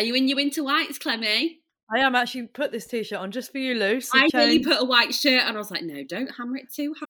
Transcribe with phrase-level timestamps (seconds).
[0.00, 1.58] Are you in your winter whites, Clemmie?
[1.94, 4.08] I am actually put this t-shirt on just for you, Luce.
[4.14, 6.94] I nearly put a white shirt and I was like, no, don't hammer it too
[6.98, 7.09] hard.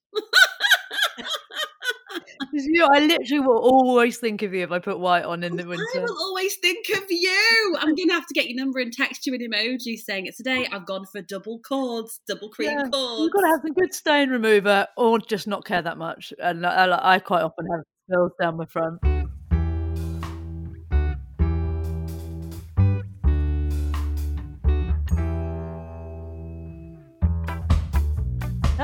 [2.53, 5.55] You know, I literally will always think of you if I put white on in
[5.55, 5.83] the winter.
[5.95, 7.75] I will always think of you.
[7.79, 10.67] I'm gonna have to get your number and text you an emoji saying it's today.
[10.71, 13.21] I've gone for double cords, double cream yeah, cords.
[13.21, 16.33] You've got to have some good stain remover, or just not care that much.
[16.39, 18.99] And I, I quite often have spills down my front.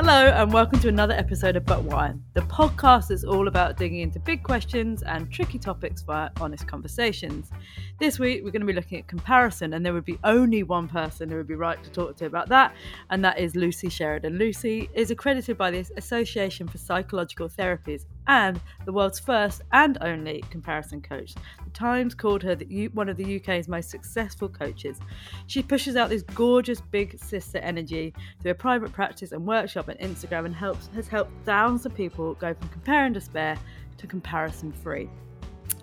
[0.10, 4.00] Hello, and welcome to another episode of But Why, the podcast that's all about digging
[4.00, 7.52] into big questions and tricky topics via honest conversations.
[8.00, 10.88] This week, we're going to be looking at comparison, and there would be only one
[10.88, 12.74] person who would be right to talk to about that,
[13.10, 14.38] and that is Lucy Sheridan.
[14.38, 20.44] Lucy is accredited by the Association for Psychological Therapies and the world's first and only
[20.50, 21.34] comparison coach.
[21.64, 25.00] The Times called her the, one of the UK's most successful coaches.
[25.48, 29.96] She pushes out this gorgeous big sister energy through a private practice and workshop on
[29.96, 33.58] Instagram and helps has helped thousands of people go from compare and despair
[33.98, 35.10] to comparison free.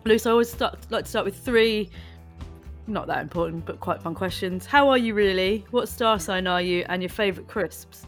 [0.05, 1.91] Luce, I always start, like to start with three
[2.87, 4.67] not that important but quite fun questions.
[4.67, 5.65] How are you really?
[5.71, 6.85] What star sign are you?
[6.89, 8.07] And your favourite crisps?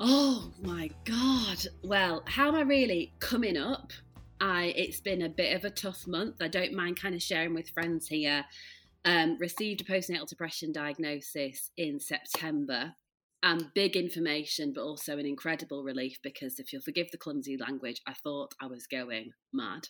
[0.00, 1.66] Oh my god.
[1.82, 3.92] Well, how am I really coming up?
[4.40, 6.36] I it's been a bit of a tough month.
[6.40, 8.44] I don't mind kind of sharing with friends here.
[9.04, 12.94] Um, received a postnatal depression diagnosis in September.
[13.42, 18.00] And big information, but also an incredible relief because if you'll forgive the clumsy language,
[18.06, 19.88] I thought I was going mad.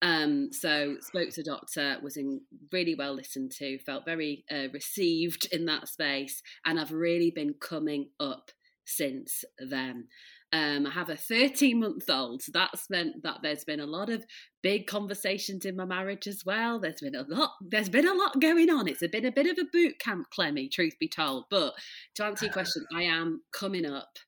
[0.00, 2.40] Um, so spoke to doctor, was in
[2.72, 7.54] really well listened to, felt very uh, received in that space, and I've really been
[7.60, 8.50] coming up
[8.84, 10.08] since then.
[10.52, 14.08] Um, I have a 13 month old, so that's meant that there's been a lot
[14.08, 14.24] of
[14.62, 16.78] big conversations in my marriage as well.
[16.78, 18.86] There's been a lot, there's been a lot going on.
[18.86, 21.46] It's been a bit of a boot camp, Clemmie, truth be told.
[21.50, 21.74] But
[22.14, 24.18] to answer your question, I am coming up.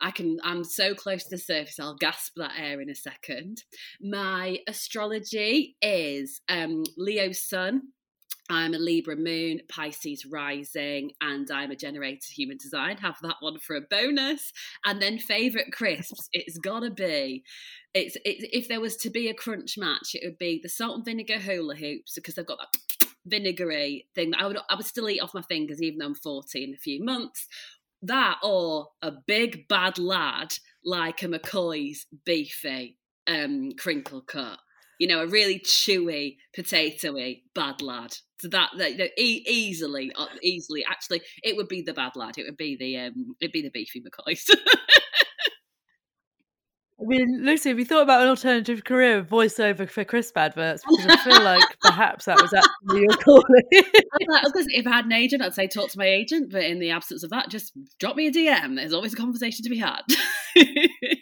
[0.00, 3.64] I can I'm so close to the surface, I'll gasp that air in a second.
[4.00, 7.82] My astrology is um Leo sun,
[8.50, 12.98] I'm a Libra moon, Pisces rising, and I'm a generator human design.
[12.98, 14.52] Have that one for a bonus.
[14.84, 17.42] And then favorite crisps, it's gotta be.
[17.94, 20.96] It's it, if there was to be a crunch match, it would be the salt
[20.96, 24.86] and vinegar hula hoops because they've got that vinegary thing that I would I would
[24.86, 27.46] still eat off my fingers even though I'm 40 in a few months.
[28.02, 30.52] That or a big bad lad
[30.84, 34.58] like a McCoy's beefy um, crinkle cut
[34.98, 38.14] you know, a really chewy, potatoey bad lad.
[38.40, 42.38] So that, that, that e- easily, uh, easily, actually, it would be the bad lad.
[42.38, 44.48] It would be the, um, it'd be the beefy McCoys.
[47.00, 50.82] I mean, Lucy, have you thought about an alternative career of voiceover for crisp adverts?
[50.88, 53.62] Because I feel like perhaps that was actually your calling.
[53.72, 56.52] if I had an agent, I'd say talk to my agent.
[56.52, 58.76] But in the absence of that, just drop me a DM.
[58.76, 60.02] There's always a conversation to be had.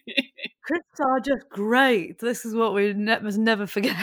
[1.00, 2.18] Are just great.
[2.18, 3.96] This is what we ne- must never forget.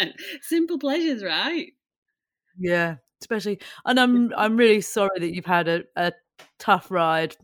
[0.40, 1.72] Simple pleasures, right?
[2.58, 6.12] Yeah, especially, and I'm I'm really sorry that you've had a, a
[6.58, 7.36] tough ride.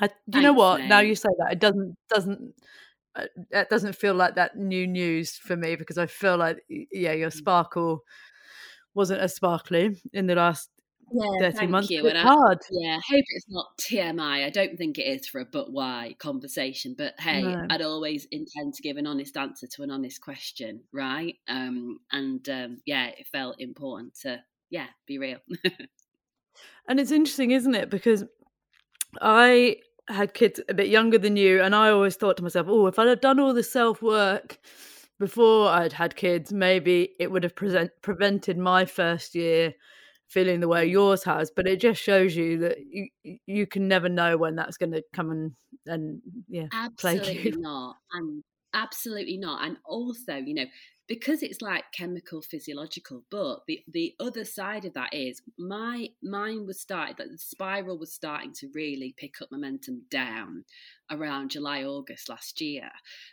[0.00, 0.80] I, you Thanks, know what?
[0.80, 0.88] Mate.
[0.88, 2.54] Now you say that, it doesn't doesn't
[3.14, 7.12] uh, it doesn't feel like that new news for me because I feel like yeah,
[7.12, 7.34] your mm.
[7.34, 8.02] sparkle
[8.94, 10.70] wasn't as sparkly in the last
[11.10, 11.90] yeah, 30 months.
[11.90, 12.06] You.
[12.06, 12.58] It's hard.
[12.70, 14.44] Yeah, I hope it's not TMI.
[14.44, 16.94] I don't think it is for a but why conversation.
[16.96, 17.66] But hey, no.
[17.70, 21.36] I'd always intend to give an honest answer to an honest question, right?
[21.48, 25.38] Um, and um, yeah, it felt important to yeah be real.
[26.88, 27.90] and it's interesting, isn't it?
[27.90, 28.24] Because
[29.20, 29.76] I
[30.08, 32.98] had kids a bit younger than you, and I always thought to myself, oh, if
[32.98, 34.58] I'd have done all the self work
[35.18, 39.74] before I'd had kids, maybe it would have present, prevented my first year
[40.32, 41.50] feeling the way yours has.
[41.54, 43.08] But it just shows you that you
[43.46, 45.52] you can never know when that's going to come and
[45.86, 48.42] and yeah, absolutely not, and
[48.74, 49.64] absolutely not.
[49.64, 50.66] And also, you know,
[51.08, 56.64] because it's like chemical physiological but the the other side of that is my mine
[56.66, 60.64] was started that the spiral was starting to really pick up momentum down
[61.12, 62.90] around july august last year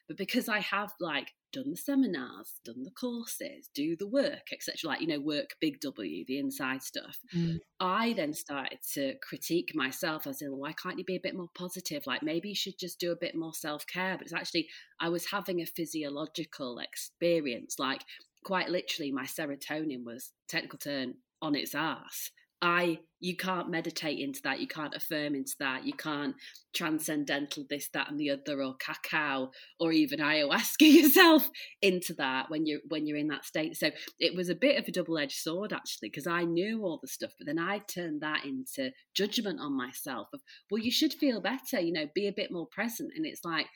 [0.08, 4.76] but because i have like done the seminars, done the courses, do the work, etc.
[4.84, 7.18] Like, you know, work big W, the inside stuff.
[7.36, 7.60] Mm.
[7.80, 11.36] I then started to critique myself I as in, why can't you be a bit
[11.36, 12.04] more positive?
[12.06, 14.16] Like, maybe you should just do a bit more self care.
[14.18, 14.68] But it's actually,
[15.00, 17.76] I was having a physiological experience.
[17.80, 18.02] Like,
[18.44, 22.32] quite literally, my serotonin was technical term on its ass.
[22.62, 26.36] I you can't meditate into that, you can't affirm into that, you can't
[26.74, 31.50] transcendental this, that, and the other, or cacao, or even ayahuasca yourself
[31.82, 33.76] into that when you're when you're in that state.
[33.76, 37.08] So it was a bit of a double-edged sword actually, because I knew all the
[37.08, 40.42] stuff, but then I turned that into judgment on myself of,
[40.72, 43.12] well, you should feel better, you know, be a bit more present.
[43.16, 43.68] And it's like,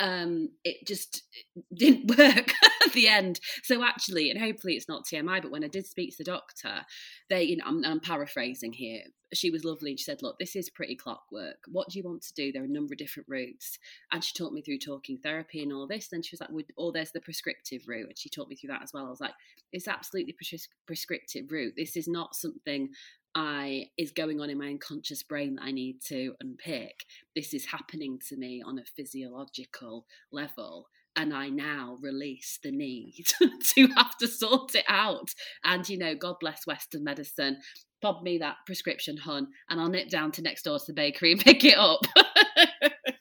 [0.00, 1.22] um, it just
[1.76, 2.52] didn't work
[2.84, 3.40] at the end.
[3.62, 6.82] So actually, and hopefully it's not TMI, but when I did speak to the doctor,
[7.30, 9.02] they, you know, I'm, I'm paraphrasing here.
[9.32, 11.56] She was lovely she said, "Look, this is pretty clockwork.
[11.66, 12.52] What do you want to do?
[12.52, 13.78] There are a number of different routes."
[14.12, 16.08] And she talked me through talking therapy and all this.
[16.08, 18.68] Then she was like, "Or oh, there's the prescriptive route," and she taught me through
[18.68, 19.06] that as well.
[19.06, 19.34] I was like,
[19.72, 20.36] "It's absolutely
[20.86, 21.74] prescriptive route.
[21.76, 22.90] This is not something
[23.34, 27.04] I is going on in my unconscious brain that I need to unpick.
[27.34, 30.88] This is happening to me on a physiological level.
[31.16, 33.26] And I now release the need
[33.62, 35.32] to have to sort it out.
[35.64, 37.58] And, you know, God bless Western medicine.
[38.02, 41.32] Bob me that prescription, hun, and I'll nip down to next door to the bakery
[41.32, 42.00] and pick it up.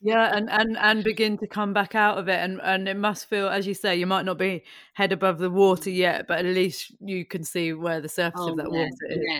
[0.02, 3.30] yeah and and and begin to come back out of it and and it must
[3.30, 4.62] feel as you say you might not be
[4.94, 8.52] head above the water yet but at least you can see where the surface oh,
[8.52, 9.40] of that yeah, water is yeah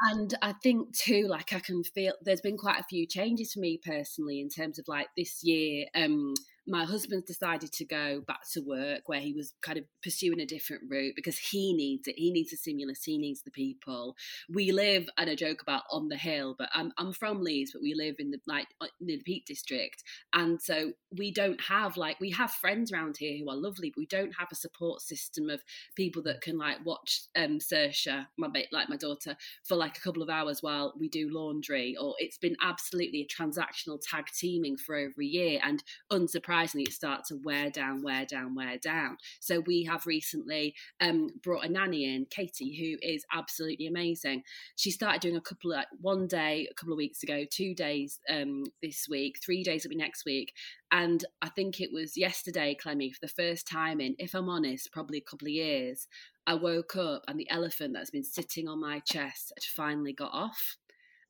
[0.00, 3.60] and I think too, like I can feel there's been quite a few changes for
[3.60, 5.86] me personally in terms of like this year.
[5.94, 6.34] Um,
[6.66, 10.46] my husband's decided to go back to work where he was kind of pursuing a
[10.46, 12.16] different route because he needs it.
[12.18, 13.04] He needs a stimulus.
[13.04, 14.16] He needs the people.
[14.48, 17.82] We live, and a joke about on the hill, but I'm I'm from Leeds, but
[17.82, 20.02] we live in the like uh, near the Peak District,
[20.32, 24.00] and so we don't have like we have friends around here who are lovely, but
[24.00, 25.62] we don't have a support system of
[25.94, 30.22] people that can like watch um Saoirse, my like my daughter, for like a couple
[30.22, 31.96] of hours while we do laundry.
[32.00, 35.82] Or it's been absolutely a transactional tag teaming for over a year, and
[36.12, 39.18] unsurprisingly surprisingly, it starts to wear down, wear down, wear down.
[39.40, 44.42] So we have recently um, brought a nanny in, Katie, who is absolutely amazing.
[44.76, 48.20] She started doing a couple of one day a couple of weeks ago, two days
[48.30, 50.54] um, this week, three days will be next week.
[50.90, 54.92] And I think it was yesterday, Clemmie, for the first time in, if I'm honest,
[54.92, 56.08] probably a couple of years,
[56.46, 60.32] I woke up and the elephant that's been sitting on my chest had finally got
[60.32, 60.76] off.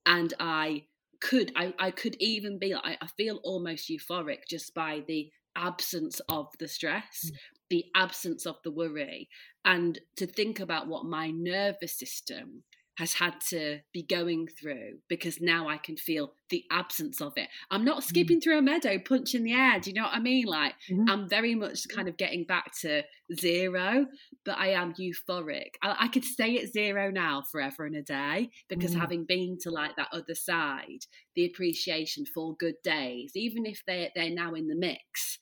[0.05, 0.85] And I
[1.21, 6.21] could I, I could even be like I feel almost euphoric just by the absence
[6.29, 7.37] of the stress, mm.
[7.71, 9.29] the absence of the worry,
[9.65, 12.63] and to think about what my nervous system
[12.97, 17.49] has had to be going through because now I can feel the absence of it.
[17.71, 18.05] I'm not mm.
[18.05, 18.43] skipping mm.
[18.43, 19.79] through a meadow, punching the air.
[19.79, 20.47] Do you know what I mean?
[20.47, 21.05] Like mm.
[21.09, 23.03] I'm very much kind of getting back to
[23.35, 24.07] zero,
[24.45, 25.75] but I am euphoric.
[25.83, 29.01] I, I could stay at zero now forever and a day because mm.
[29.01, 34.11] having been to like that other side, the appreciation for good days, even if they
[34.15, 35.39] they're now in the mix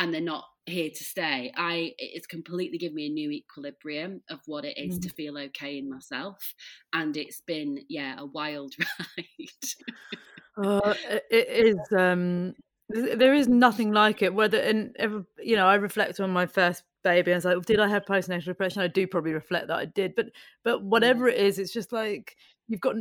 [0.00, 1.52] and they're not here to stay.
[1.56, 5.02] I it's completely given me a new equilibrium of what it is mm.
[5.02, 6.54] to feel okay in myself,
[6.92, 8.74] and it's been yeah a wild
[9.18, 10.66] ride.
[10.66, 10.94] uh,
[11.30, 11.78] it is.
[11.96, 12.54] Um,
[12.88, 14.34] there is nothing like it.
[14.34, 17.30] Whether and ever, you know, I reflect on my first baby.
[17.30, 18.82] and I was like, did I have postnatal depression?
[18.82, 20.26] I do probably reflect that I did, but
[20.64, 21.34] but whatever yeah.
[21.34, 22.96] it is, it's just like you've got.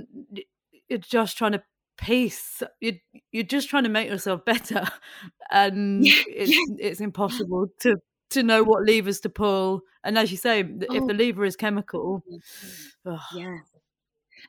[0.89, 1.63] You're just trying to
[1.99, 2.93] pace you're,
[3.31, 4.87] you're just trying to make yourself better
[5.51, 6.75] and yeah, it's, yeah.
[6.79, 7.97] it's impossible to
[8.29, 10.95] to know what levers to pull and as you say oh.
[10.95, 12.23] if the lever is chemical
[13.05, 13.19] oh.
[13.35, 13.57] yeah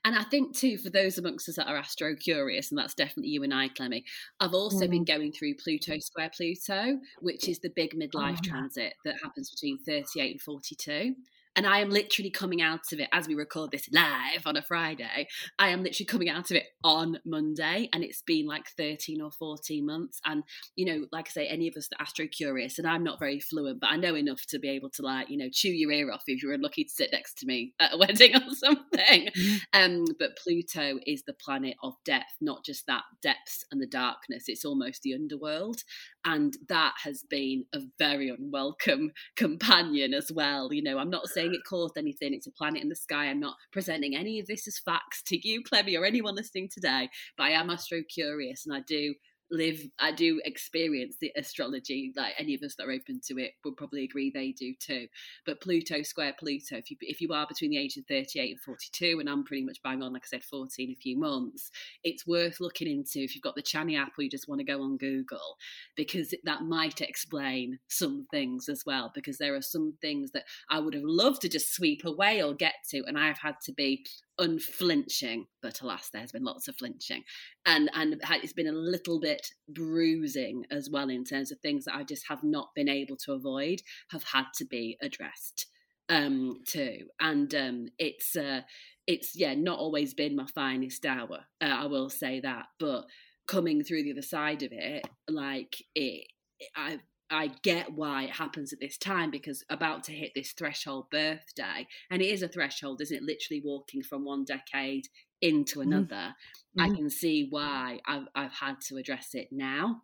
[0.04, 3.30] and I think too, for those amongst us that are astro curious, and that's definitely
[3.30, 4.04] you and I, Clemmie,
[4.38, 4.90] I've also mm.
[4.90, 8.48] been going through Pluto Square Pluto, which is the big midlife oh.
[8.48, 11.14] transit that happens between 38 and 42.
[11.56, 14.62] And I am literally coming out of it as we record this live on a
[14.62, 15.26] Friday.
[15.58, 19.30] I am literally coming out of it on Monday, and it's been like 13 or
[19.30, 20.20] 14 months.
[20.24, 20.44] And,
[20.76, 23.40] you know, like I say, any of us that astro curious, and I'm not very
[23.40, 26.12] fluent, but I know enough to be able to, like, you know, chew your ear
[26.12, 29.28] off if you're unlucky to sit next to me at a wedding or something.
[29.40, 29.56] Mm-hmm.
[29.72, 34.44] Um, but Pluto is the planet of depth, not just that depths and the darkness,
[34.48, 35.82] it's almost the underworld.
[36.24, 40.72] And that has been a very unwelcome companion as well.
[40.72, 43.26] You know, I'm not saying it caused anything, it's a planet in the sky.
[43.26, 47.08] I'm not presenting any of this as facts to you, Clemmie, or anyone listening today,
[47.36, 49.14] but I am astro curious and I do
[49.50, 53.52] live i do experience the astrology like any of us that are open to it
[53.64, 55.06] would probably agree they do too.
[55.46, 58.60] But pluto square pluto if you if you are between the age of 38 and
[58.60, 61.70] 42 and i'm pretty much bang on like i said 14 a few months
[62.04, 64.64] it's worth looking into if you've got the Chani app or you just want to
[64.64, 65.56] go on google
[65.96, 70.78] because that might explain some things as well because there are some things that i
[70.78, 74.04] would have loved to just sweep away or get to and i've had to be
[74.40, 77.22] unflinching, but alas, there's been lots of flinching,
[77.66, 81.94] and and it's been a little bit bruising as well in terms of things that
[81.94, 85.66] I just have not been able to avoid, have had to be addressed
[86.08, 88.62] um, too, and um, it's uh,
[89.06, 93.04] it's yeah not always been my finest hour, uh, I will say that, but
[93.46, 96.26] coming through the other side of it, like it,
[96.74, 101.10] I I get why it happens at this time because about to hit this threshold
[101.10, 103.22] birthday, and it is a threshold, isn't it?
[103.22, 105.06] Literally walking from one decade
[105.40, 105.92] into mm-hmm.
[105.92, 106.34] another.
[106.78, 106.80] Mm-hmm.
[106.80, 110.02] I can see why I've I've had to address it now.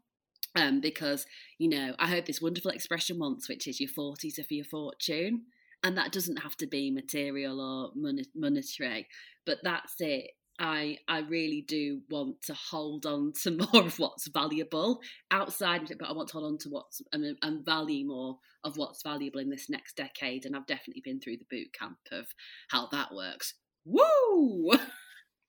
[0.54, 1.26] Um, because
[1.58, 4.64] you know, I heard this wonderful expression once, which is "your forties are for your
[4.64, 5.42] fortune,"
[5.82, 7.92] and that doesn't have to be material or
[8.34, 9.06] monetary,
[9.44, 10.30] but that's it.
[10.58, 16.08] I I really do want to hold on to more of what's valuable outside but
[16.08, 19.50] I want to hold on to what's and, and value more of what's valuable in
[19.50, 20.44] this next decade.
[20.44, 22.26] And I've definitely been through the boot camp of
[22.68, 23.54] how that works.
[23.84, 24.72] Woo!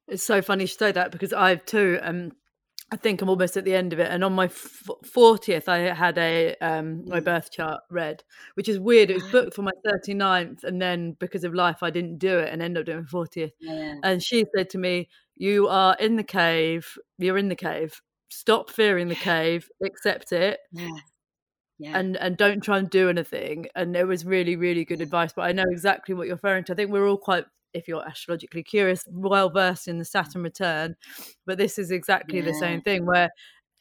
[0.10, 2.00] It's so funny you say that because I've too.
[2.02, 2.32] Um,
[2.90, 4.10] I think I'm almost at the end of it.
[4.10, 7.26] And on my fortieth, I had a um, my mm.
[7.26, 9.10] birth chart read, which is weird.
[9.10, 12.52] It was booked for my 39th, and then because of life, I didn't do it
[12.52, 13.52] and ended up doing fortieth.
[13.60, 13.96] Yeah.
[14.04, 16.98] And she said to me, "You are in the cave.
[17.18, 18.02] You're in the cave.
[18.30, 19.70] Stop fearing the cave.
[19.84, 20.90] Accept it." Yeah.
[21.80, 21.96] Yeah.
[22.00, 25.44] and and don't try and do anything and it was really really good advice but
[25.44, 27.46] i know exactly what you're referring to i think we're all quite
[27.78, 30.96] if you're astrologically curious, well versed in the Saturn return.
[31.46, 32.46] But this is exactly yeah.
[32.46, 33.30] the same thing where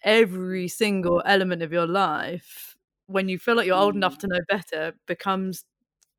[0.02, 2.76] every single element of your life,
[3.06, 3.98] when you feel like you're old mm.
[3.98, 5.64] enough to know better, becomes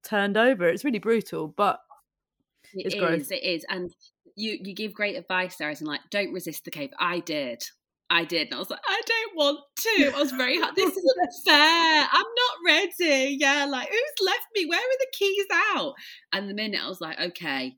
[0.03, 0.67] turned over.
[0.67, 1.79] It's really brutal, but
[2.73, 3.93] it it's is, It is, and
[4.35, 6.91] you you give great advice there, as in like, don't resist the cave.
[6.99, 7.63] I did.
[8.09, 8.47] I did.
[8.47, 10.11] And I was like, I don't want to.
[10.15, 10.75] I was very hard.
[10.75, 12.07] This isn't fair.
[12.11, 13.37] I'm not ready.
[13.39, 14.65] Yeah, like who's left me?
[14.65, 15.45] Where are the keys
[15.75, 15.93] out?
[16.31, 17.75] And the minute I was like, okay,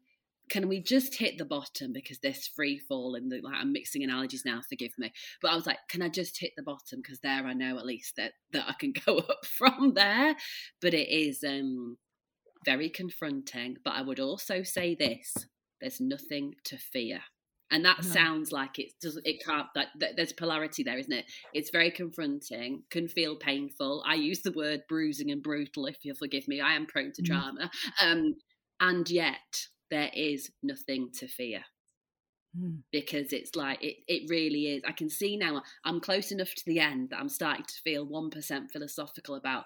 [0.50, 4.04] can we just hit the bottom because this free fall and the like I'm mixing
[4.04, 5.12] analogies now, forgive me.
[5.42, 7.02] But I was like, can I just hit the bottom?
[7.02, 10.36] Because there I know at least that that I can go up from there.
[10.82, 11.98] But it is um
[12.66, 13.78] very confronting.
[13.84, 15.34] But I would also say this
[15.82, 17.22] there's nothing to fear
[17.72, 18.10] and that no.
[18.10, 21.92] sounds like it does it can't that, that, there's polarity there isn't it it's very
[21.92, 26.60] confronting can feel painful i use the word bruising and brutal if you'll forgive me
[26.62, 27.26] i am prone to mm.
[27.26, 27.70] drama
[28.02, 28.36] um,
[28.80, 31.62] and yet there is nothing to fear
[32.58, 32.78] mm.
[32.92, 36.64] because it's like it, it really is i can see now i'm close enough to
[36.66, 39.66] the end that i'm starting to feel 1% philosophical about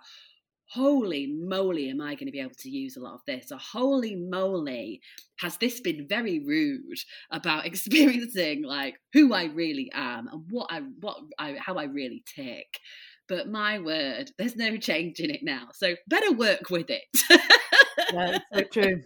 [0.74, 3.52] holy moly, am I going to be able to use a lot of this?
[3.52, 5.02] Or holy moly,
[5.40, 7.00] has this been very rude
[7.32, 12.24] about experiencing like who I really am and what I what I how I really
[12.36, 12.68] tick.
[13.30, 15.68] But my word, there's no change in it now.
[15.74, 17.04] So better work with it.
[17.30, 19.02] yeah, it's so true.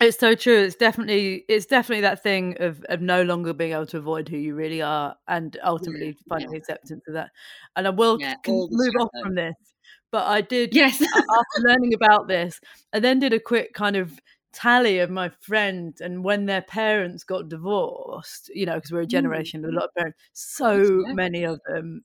[0.00, 0.58] It's so true.
[0.58, 4.36] It's definitely it's definitely that thing of of no longer being able to avoid who
[4.36, 6.58] you really are and ultimately yeah, finding yeah.
[6.58, 7.30] acceptance of that.
[7.74, 9.54] And I will yeah, move off from this
[10.10, 12.60] but I did yes after learning about this,
[12.92, 14.18] I then did a quick kind of
[14.52, 19.06] tally of my friends and when their parents got divorced, you know, because we're a
[19.06, 19.10] mm.
[19.10, 21.12] generation of a lot of parents, so yeah.
[21.12, 22.02] many of them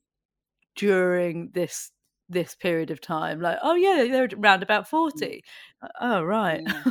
[0.76, 1.90] during this
[2.28, 5.42] this period of time, like, oh yeah, they're around about 40.
[5.82, 5.88] Mm.
[6.00, 6.62] Oh right.
[6.64, 6.82] Yeah.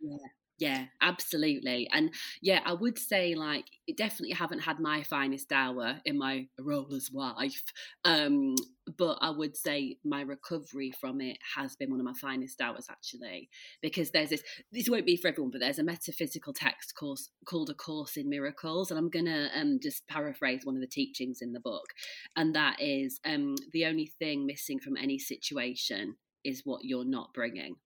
[0.00, 0.16] yeah.
[0.58, 1.86] Yeah, absolutely.
[1.92, 6.94] And yeah, I would say like definitely haven't had my finest hour in my role
[6.94, 7.62] as wife.
[8.06, 8.54] Um,
[8.96, 12.86] but I would say my recovery from it has been one of my finest hours
[12.90, 13.50] actually.
[13.82, 17.68] Because there's this this won't be for everyone, but there's a metaphysical text course called
[17.68, 18.90] A Course in Miracles.
[18.90, 21.84] And I'm gonna um just paraphrase one of the teachings in the book.
[22.34, 27.34] And that is um the only thing missing from any situation is what you're not
[27.34, 27.76] bringing.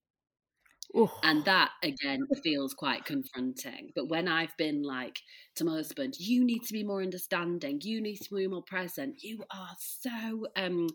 [0.97, 1.11] Ooh.
[1.23, 3.91] And that again feels quite confronting.
[3.95, 5.21] But when I've been like
[5.57, 9.23] to my husband, you need to be more understanding, you need to be more present,
[9.23, 10.89] you are so um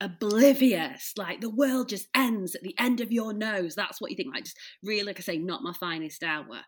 [0.00, 1.12] oblivious.
[1.16, 3.74] Like the world just ends at the end of your nose.
[3.74, 4.34] That's what you think.
[4.34, 6.60] Like just really, like I say, not my finest hour.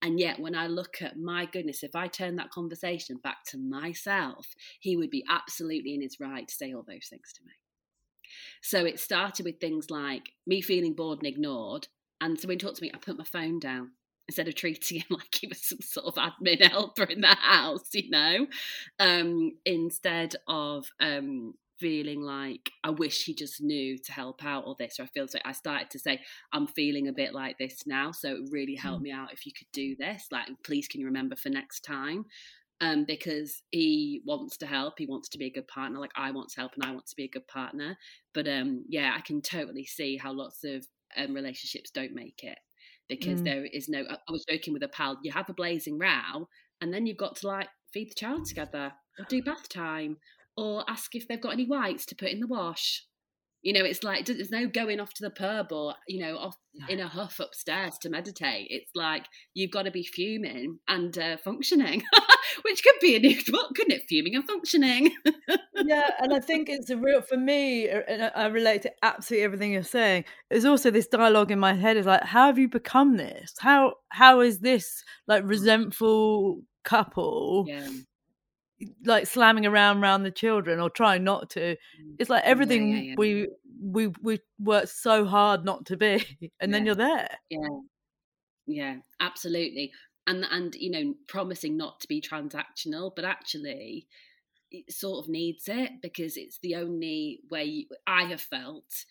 [0.00, 3.58] And yet, when I look at my goodness, if I turn that conversation back to
[3.58, 4.46] myself,
[4.78, 7.52] he would be absolutely in his right to say all those things to me.
[8.62, 11.88] So it started with things like me feeling bored and ignored.
[12.20, 13.92] And so when he talked to me, I put my phone down
[14.28, 17.88] instead of treating him like he was some sort of admin helper in the house,
[17.92, 18.46] you know,
[18.98, 24.76] um, instead of um, feeling like I wish he just knew to help out or
[24.78, 26.20] this, or I feel so I started to say,
[26.52, 28.12] I'm feeling a bit like this now.
[28.12, 29.04] So it really helped mm.
[29.04, 30.26] me out if you could do this.
[30.30, 32.26] Like, please can you remember for next time?
[32.80, 35.98] Um, because he wants to help, he wants to be a good partner.
[35.98, 37.96] Like I want to help and I want to be a good partner.
[38.34, 42.58] But um, yeah, I can totally see how lots of um, relationships don't make it
[43.08, 43.44] because mm.
[43.44, 44.04] there is no.
[44.08, 45.18] I was joking with a pal.
[45.22, 46.48] You have a blazing row,
[46.80, 50.18] and then you've got to like feed the child together or do bath time
[50.56, 53.04] or ask if they've got any whites to put in the wash.
[53.62, 56.56] You know, it's like there's no going off to the pub or you know off
[56.88, 58.68] in a huff upstairs to meditate.
[58.70, 62.02] It's like you've got to be fuming and uh, functioning,
[62.62, 64.02] which could be a new book, couldn't it?
[64.08, 65.12] Fuming and functioning.
[65.84, 69.72] yeah, and I think it's a real for me, and I relate to absolutely everything
[69.72, 70.24] you're saying.
[70.50, 73.54] There's also this dialogue in my head: is like, how have you become this?
[73.58, 75.48] How how is this like mm.
[75.48, 77.86] resentful couple yeah
[79.04, 81.60] like slamming around around the children or trying not to.
[81.60, 81.76] Mm.
[82.18, 83.14] It's like everything yeah, yeah.
[83.16, 83.48] we
[83.82, 86.24] we we work so hard not to be,
[86.60, 87.28] and then you're there.
[87.50, 87.68] Yeah,
[88.66, 89.92] yeah, absolutely.
[90.28, 94.06] And and you know, promising not to be transactional, but actually,
[94.70, 99.04] it sort of needs it because it's the only way I have felt.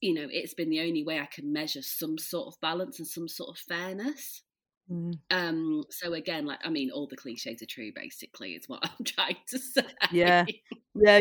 [0.00, 3.08] You know, it's been the only way I can measure some sort of balance and
[3.08, 4.42] some sort of fairness.
[4.90, 5.18] Mm.
[5.30, 7.92] Um, so again, like I mean, all the cliches are true.
[7.94, 9.82] Basically, is what I'm trying to say.
[10.10, 10.46] Yeah,
[10.94, 11.20] yeah.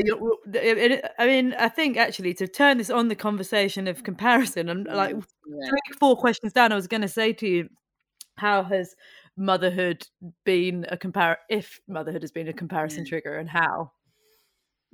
[1.20, 5.15] I mean, I think actually to turn this on the conversation of comparison and like
[5.15, 5.70] yeah.
[6.00, 7.70] four questions down, I was going to say to you,
[8.38, 8.96] how has
[9.38, 10.08] motherhood
[10.46, 11.38] been a compare?
[11.50, 13.10] If motherhood has been a comparison yeah.
[13.10, 13.91] trigger, and how?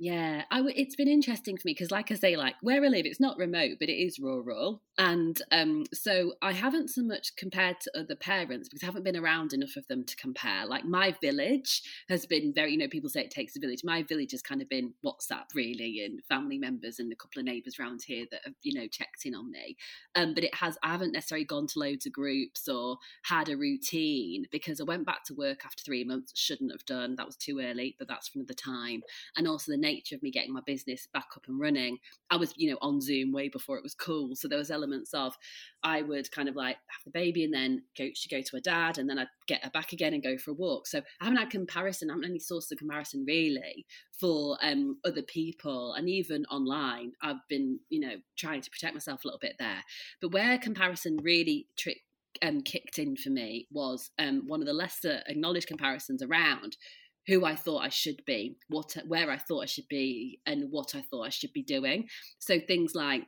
[0.04, 2.88] Yeah, I w- it's been interesting for me because, like I say, like where I
[2.88, 7.34] live, it's not remote, but it is rural, and um, so I haven't so much
[7.36, 10.66] compared to other parents because I haven't been around enough of them to compare.
[10.66, 13.80] Like my village has been very, you know, people say it takes a village.
[13.82, 17.46] My village has kind of been WhatsApp really, and family members and a couple of
[17.46, 19.76] neighbours around here that have, you know, checked in on me.
[20.16, 23.56] Um, but it has, I haven't necessarily gone to loads of groups or had a
[23.56, 26.32] routine because I went back to work after three months.
[26.38, 27.16] Shouldn't have done.
[27.16, 29.02] That was too early, but that's from the time,
[29.36, 31.98] and also the nature of me getting my business back up and running,
[32.30, 34.34] I was, you know, on Zoom way before it was cool.
[34.34, 35.34] So there was elements of
[35.82, 38.60] I would kind of like have the baby and then go she go to her
[38.60, 40.86] dad and then I'd get her back again and go for a walk.
[40.86, 43.86] So I haven't had comparison, I haven't any source of comparison really
[44.18, 47.12] for um, other people and even online.
[47.22, 49.84] I've been, you know, trying to protect myself a little bit there.
[50.20, 51.98] But where comparison really trick
[52.42, 56.76] um, kicked in for me was um, one of the lesser acknowledged comparisons around
[57.26, 60.94] who I thought I should be, what where I thought I should be, and what
[60.94, 62.08] I thought I should be doing.
[62.38, 63.24] So things like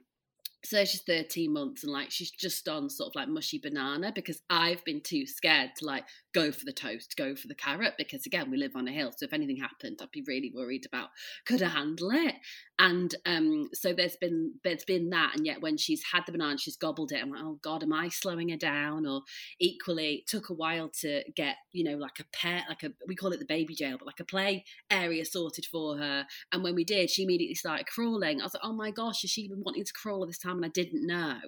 [0.67, 4.43] so she's 13 months and like she's just on sort of like mushy banana because
[4.51, 6.05] I've been too scared to like
[6.35, 9.13] go for the toast, go for the carrot because again we live on a hill.
[9.17, 11.11] So if anything happened, I'd be really worried about
[11.47, 12.35] could I handle it?
[12.79, 16.59] And um, so there's been there's been that, and yet when she's had the banana,
[16.59, 17.23] she's gobbled it.
[17.23, 19.07] I'm like, oh god, am I slowing her down?
[19.07, 19.23] Or
[19.59, 23.17] equally, it took a while to get you know like a pet, like a we
[23.17, 26.27] call it the baby jail, but like a play area sorted for her.
[26.53, 28.41] And when we did, she immediately started crawling.
[28.41, 30.57] I was like, oh my gosh, has she been wanting to crawl all this time?
[30.57, 31.39] And I didn't know.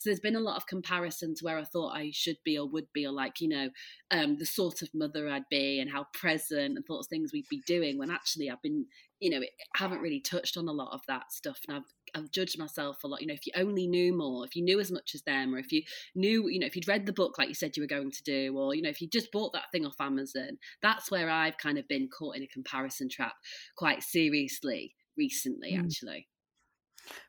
[0.00, 2.86] So there's been a lot of comparisons where I thought I should be or would
[2.92, 3.70] be, or like you know,
[4.10, 7.62] um, the sort of mother I'd be and how present and thoughts things we'd be
[7.68, 7.98] doing.
[7.98, 8.86] When actually I've been
[9.22, 11.60] you know, I haven't really touched on a lot of that stuff.
[11.68, 13.20] And I've, I've judged myself a lot.
[13.20, 15.58] You know, if you only knew more, if you knew as much as them, or
[15.58, 15.82] if you
[16.16, 18.22] knew, you know, if you'd read the book like you said you were going to
[18.24, 21.56] do, or, you know, if you just bought that thing off Amazon, that's where I've
[21.56, 23.34] kind of been caught in a comparison trap
[23.76, 25.84] quite seriously recently, mm.
[25.84, 26.26] actually.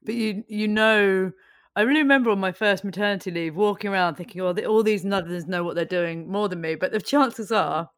[0.03, 1.31] But you, you know,
[1.75, 5.45] I really remember on my first maternity leave walking around thinking, oh, all these mothers
[5.45, 6.73] know what they're doing more than me.
[6.73, 7.89] But the chances are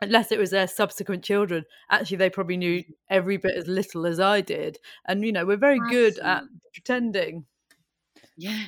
[0.00, 2.92] unless it was their subsequent children actually they probably knew mm-hmm.
[3.10, 6.10] every bit as little as i did and you know we're very Absolutely.
[6.10, 7.44] good at pretending
[8.36, 8.64] yeah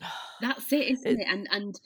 [0.40, 1.26] that's it isn't it, it?
[1.28, 1.80] and and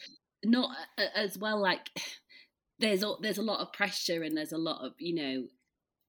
[0.44, 1.90] not uh, as well like
[2.78, 5.44] there's a, there's a lot of pressure and there's a lot of you know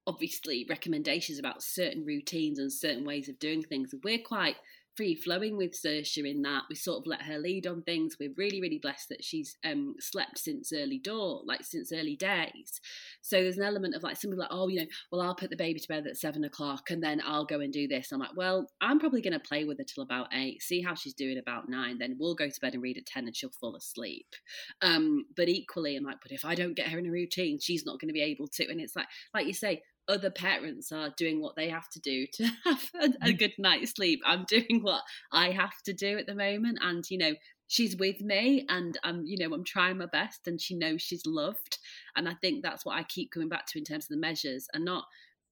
[0.07, 4.55] obviously recommendations about certain routines and certain ways of doing things we're quite
[4.95, 8.15] free flowing with Saoirse in that we sort of let her lead on things.
[8.19, 12.79] We're really, really blessed that she's um, slept since early dawn, like since early days.
[13.21, 15.55] So there's an element of like somebody like, oh, you know, well, I'll put the
[15.55, 18.11] baby to bed at seven o'clock and then I'll go and do this.
[18.11, 20.95] I'm like, well, I'm probably going to play with her till about eight, see how
[20.95, 21.97] she's doing about nine.
[21.97, 24.27] Then we'll go to bed and read at 10 and she'll fall asleep.
[24.81, 27.85] Um, but equally, I'm like, but if I don't get her in a routine, she's
[27.85, 28.67] not going to be able to.
[28.69, 32.25] And it's like, like you say, other parents are doing what they have to do
[32.33, 33.39] to have a, a mm.
[33.39, 34.21] good night's sleep.
[34.25, 36.79] I'm doing what I have to do at the moment.
[36.81, 37.33] And, you know,
[37.67, 41.25] she's with me and I'm, you know, I'm trying my best and she knows she's
[41.25, 41.79] loved.
[42.15, 44.67] And I think that's what I keep coming back to in terms of the measures
[44.73, 45.05] and not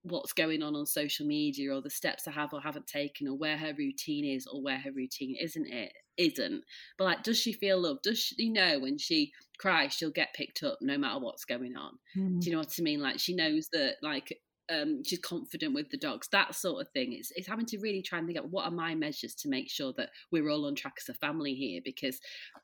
[0.03, 3.37] what's going on on social media or the steps I have or haven't taken or
[3.37, 6.63] where her routine is or where her routine isn't it isn't
[6.97, 10.33] but like does she feel loved does she you know when she cries she'll get
[10.35, 12.39] picked up no matter what's going on mm.
[12.39, 14.37] do you know what I mean like she knows that like
[14.71, 17.13] um, she's confident with the dogs, that sort of thing.
[17.13, 19.69] It's, it's having to really try and think out what are my measures to make
[19.69, 22.19] sure that we're all on track as a family here, because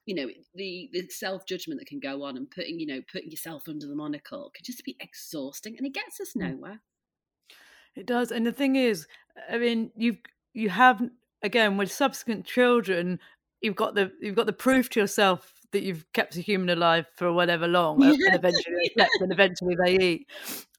[0.05, 3.29] you know the the self judgment that can go on and putting you know putting
[3.29, 6.49] yourself under the monocle can just be exhausting, and it gets us mm.
[6.49, 6.81] nowhere.
[7.99, 9.07] It does, and the thing is,
[9.51, 10.19] I mean, you've
[10.53, 11.01] you have
[11.43, 13.19] again with subsequent children,
[13.59, 17.07] you've got the you've got the proof to yourself that you've kept a human alive
[17.17, 18.11] for whatever long, yeah.
[18.27, 20.27] and eventually they and eventually they eat.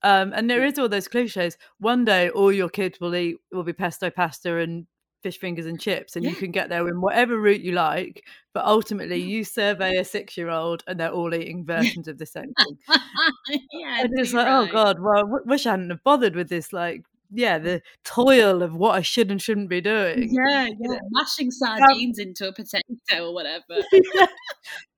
[0.03, 1.59] Um, and there is all those cliches.
[1.79, 4.87] One day, all your kids will eat will be pesto pasta and
[5.23, 6.31] fish fingers and chips, and yeah.
[6.31, 8.25] you can get there in whatever route you like.
[8.55, 12.27] But ultimately, you survey a six year old, and they're all eating versions of the
[12.27, 12.79] same thing.
[13.73, 14.69] yeah, and it's like, oh, right.
[14.69, 18.63] oh god, well, w- wish I hadn't have bothered with this like yeah, the toil
[18.63, 20.31] of what I should and shouldn't be doing.
[20.33, 20.99] Yeah, yeah.
[21.13, 22.23] mashing sardines How...
[22.23, 23.65] into a potato or whatever.
[23.93, 24.27] yeah.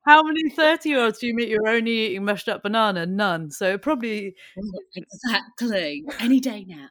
[0.05, 3.07] How many 30 year olds do you meet you're only eating mashed up banana?
[3.07, 3.51] None.
[3.51, 4.35] So probably.
[4.95, 6.05] Exactly.
[6.21, 6.89] Any day now.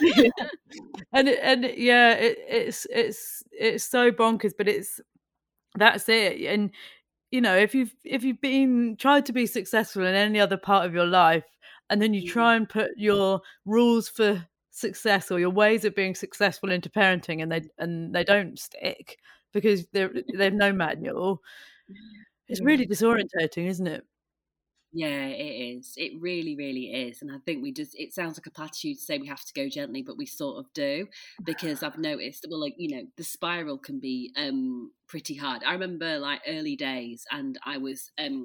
[0.00, 0.30] yeah.
[1.14, 4.98] And, and yeah, it, it's, it's, it's so bonkers, but it's,
[5.76, 6.40] that's it.
[6.50, 6.70] And,
[7.30, 10.86] you know, if you've, if you've been, tried to be successful in any other part
[10.86, 11.44] of your life,
[11.90, 12.32] and then you mm.
[12.32, 17.42] try and put your rules for success or your ways of being successful into parenting
[17.42, 19.18] and they and they don't stick
[19.52, 21.40] because they're they've no manual.
[22.48, 24.04] It's really disorientating isn't it?
[24.94, 25.94] Yeah it is.
[25.96, 29.02] It really really is and i think we just it sounds like a platitude to
[29.02, 31.06] say we have to go gently but we sort of do
[31.44, 35.62] because i've noticed well like you know the spiral can be um pretty hard.
[35.64, 38.44] I remember like early days and i was um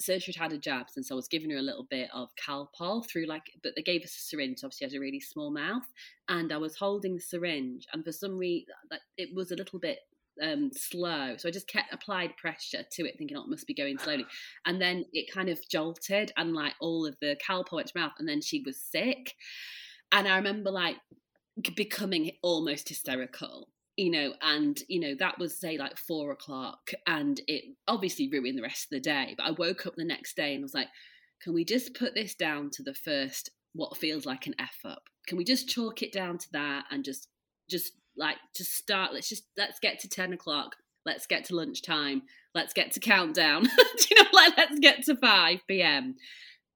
[0.00, 2.30] Saoirse had had a jabs, and so I was giving her a little bit of
[2.36, 4.58] Calpol through like, but they gave us a syringe.
[4.58, 5.86] So obviously, had a really small mouth,
[6.28, 8.74] and I was holding the syringe, and for some reason,
[9.16, 9.98] it was a little bit
[10.42, 11.36] um, slow.
[11.36, 14.26] So I just kept applied pressure to it, thinking, oh, it must be going slowly.
[14.66, 18.12] And then it kind of jolted, and like all of the Calpol went to mouth,
[18.18, 19.34] and then she was sick.
[20.12, 20.96] And I remember like
[21.76, 27.40] becoming almost hysterical you know, and you know that was say like four o'clock, and
[27.46, 29.34] it obviously ruined the rest of the day.
[29.36, 30.88] But I woke up the next day and was like,
[31.42, 35.02] can we just put this down to the first what feels like an f up?
[35.26, 37.28] Can we just chalk it down to that and just
[37.68, 39.12] just like just start?
[39.14, 40.76] Let's just let's get to ten o'clock.
[41.06, 42.22] Let's get to lunchtime.
[42.54, 43.64] Let's get to countdown.
[44.10, 46.16] you know, like let's get to five p.m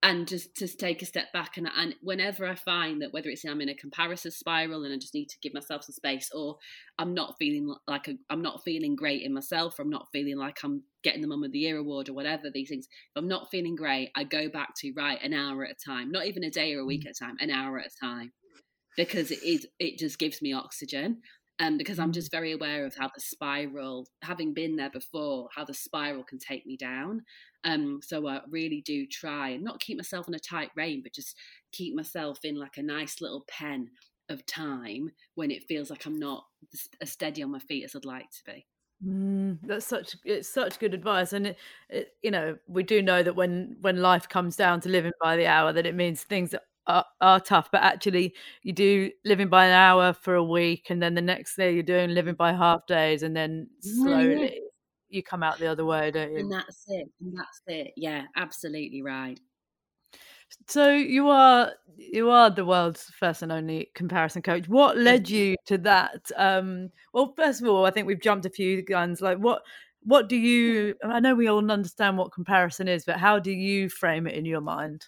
[0.02, 3.44] and just to take a step back and, and whenever i find that whether it's
[3.44, 6.56] i'm in a comparison spiral and i just need to give myself some space or
[6.98, 10.36] i'm not feeling like i am not feeling great in myself or i'm not feeling
[10.36, 13.28] like i'm getting the mum of the year award or whatever these things if i'm
[13.28, 16.44] not feeling great i go back to right an hour at a time not even
[16.44, 17.08] a day or a week mm.
[17.08, 18.32] at a time an hour at a time
[18.96, 21.20] because it is it just gives me oxygen
[21.60, 22.14] um, because I'm mm.
[22.14, 26.38] just very aware of how the spiral, having been there before, how the spiral can
[26.38, 27.22] take me down.
[27.64, 31.12] Um, so I really do try and not keep myself in a tight rein, but
[31.12, 31.36] just
[31.72, 33.90] keep myself in like a nice little pen
[34.28, 36.44] of time when it feels like I'm not
[37.00, 38.66] as steady on my feet as I'd like to be.
[39.04, 41.56] Mm, that's such it's such good advice, and it,
[41.88, 45.36] it, you know we do know that when when life comes down to living by
[45.36, 46.52] the hour, that it means things
[46.88, 47.70] are, are tough.
[47.70, 51.54] But actually, you do living by an hour for a week, and then the next
[51.56, 54.62] day you're doing living by half days, and then slowly
[55.08, 56.38] you come out the other way, don't you?
[56.38, 57.08] And that's it.
[57.20, 57.92] And that's it.
[57.96, 59.38] Yeah, absolutely right.
[60.66, 64.68] So you are you are the world's first and only comparison coach.
[64.68, 66.30] What led you to that?
[66.36, 69.20] Um, well, first of all, I think we've jumped a few guns.
[69.20, 69.62] Like what
[70.02, 70.94] what do you?
[71.04, 74.44] I know we all understand what comparison is, but how do you frame it in
[74.44, 75.06] your mind?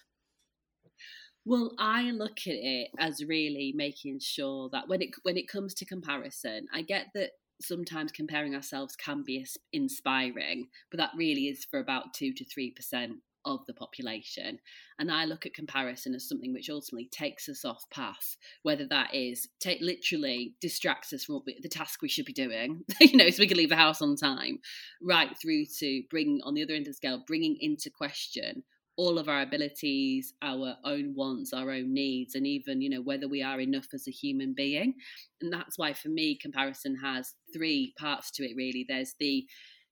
[1.43, 5.73] Well, I look at it as really making sure that when it when it comes
[5.75, 11.65] to comparison, I get that sometimes comparing ourselves can be inspiring, but that really is
[11.65, 14.59] for about two to three percent of the population.
[14.99, 19.13] And I look at comparison as something which ultimately takes us off path, whether that
[19.13, 23.39] is take literally distracts us from the task we should be doing, you know, so
[23.39, 24.59] we can leave the house on time,
[25.01, 28.63] right through to bring on the other end of the scale, bringing into question
[29.01, 33.27] all of our abilities, our own wants, our own needs, and even, you know, whether
[33.27, 34.93] we are enough as a human being.
[35.41, 38.85] And that's why for me, comparison has three parts to it really.
[38.87, 39.47] There's the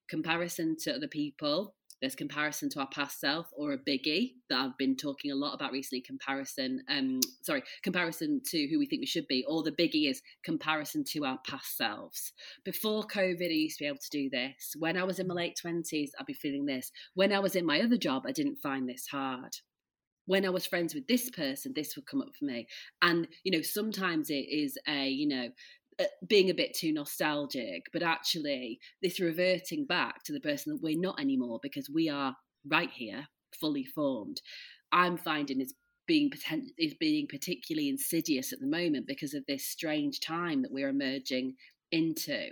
[0.10, 4.78] comparison to other people, there's comparison to our past self or a biggie that I've
[4.78, 6.02] been talking a lot about recently.
[6.02, 10.22] Comparison, um, sorry, comparison to who we think we should be, or the biggie is
[10.44, 12.32] comparison to our past selves.
[12.64, 14.76] Before COVID, I used to be able to do this.
[14.78, 16.92] When I was in my late twenties, I'd be feeling this.
[17.14, 19.58] When I was in my other job, I didn't find this hard
[20.30, 22.68] when I was friends with this person, this would come up for me.
[23.02, 25.50] And, you know, sometimes it is a, you know,
[26.00, 30.82] Uh, being a bit too nostalgic, but actually this reverting back to the person that
[30.82, 32.34] we're not anymore because we are
[32.66, 33.28] right here,
[33.60, 34.40] fully formed.
[34.94, 35.74] I'm finding is
[36.08, 36.32] being
[36.78, 41.56] is being particularly insidious at the moment because of this strange time that we're emerging
[41.92, 42.52] into.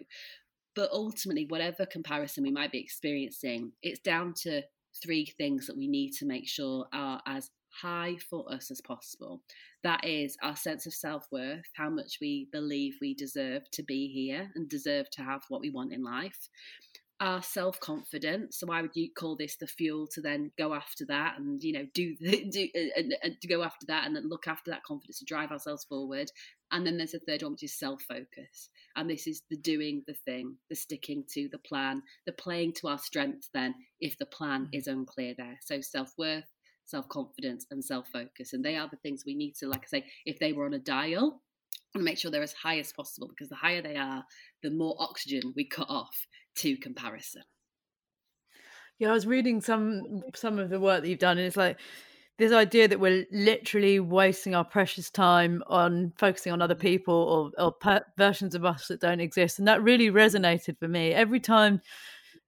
[0.76, 4.62] But ultimately, whatever comparison we might be experiencing, it's down to
[5.02, 7.50] three things that we need to make sure are as
[7.82, 9.42] high for us as possible.
[9.84, 14.08] That is our sense of self worth, how much we believe we deserve to be
[14.08, 16.50] here and deserve to have what we want in life.
[17.20, 18.60] Our self confidence.
[18.60, 21.74] So I would you call this the fuel to then go after that and you
[21.74, 24.84] know do the, do and, and to go after that and then look after that
[24.84, 26.32] confidence to drive ourselves forward.
[26.72, 30.04] And then there's a third one which is self focus, and this is the doing
[30.06, 33.50] the thing, the sticking to the plan, the playing to our strengths.
[33.54, 34.70] Then if the plan mm.
[34.74, 36.44] is unclear there, so self worth,
[36.88, 38.54] self confidence, and self focus.
[38.54, 40.74] And they are the things we need to, like I say, if they were on
[40.74, 41.42] a dial,
[41.94, 44.24] and make sure they're as high as possible because the higher they are,
[44.64, 47.44] the more oxygen we cut off to comparison.
[49.00, 51.78] Yeah, I was reading some some of the work that you've done, and it's like
[52.38, 56.80] this idea that we're literally wasting our precious time on focusing on other mm.
[56.80, 60.88] people or, or per- versions of us that don't exist, and that really resonated for
[60.88, 61.14] me.
[61.14, 61.82] Every time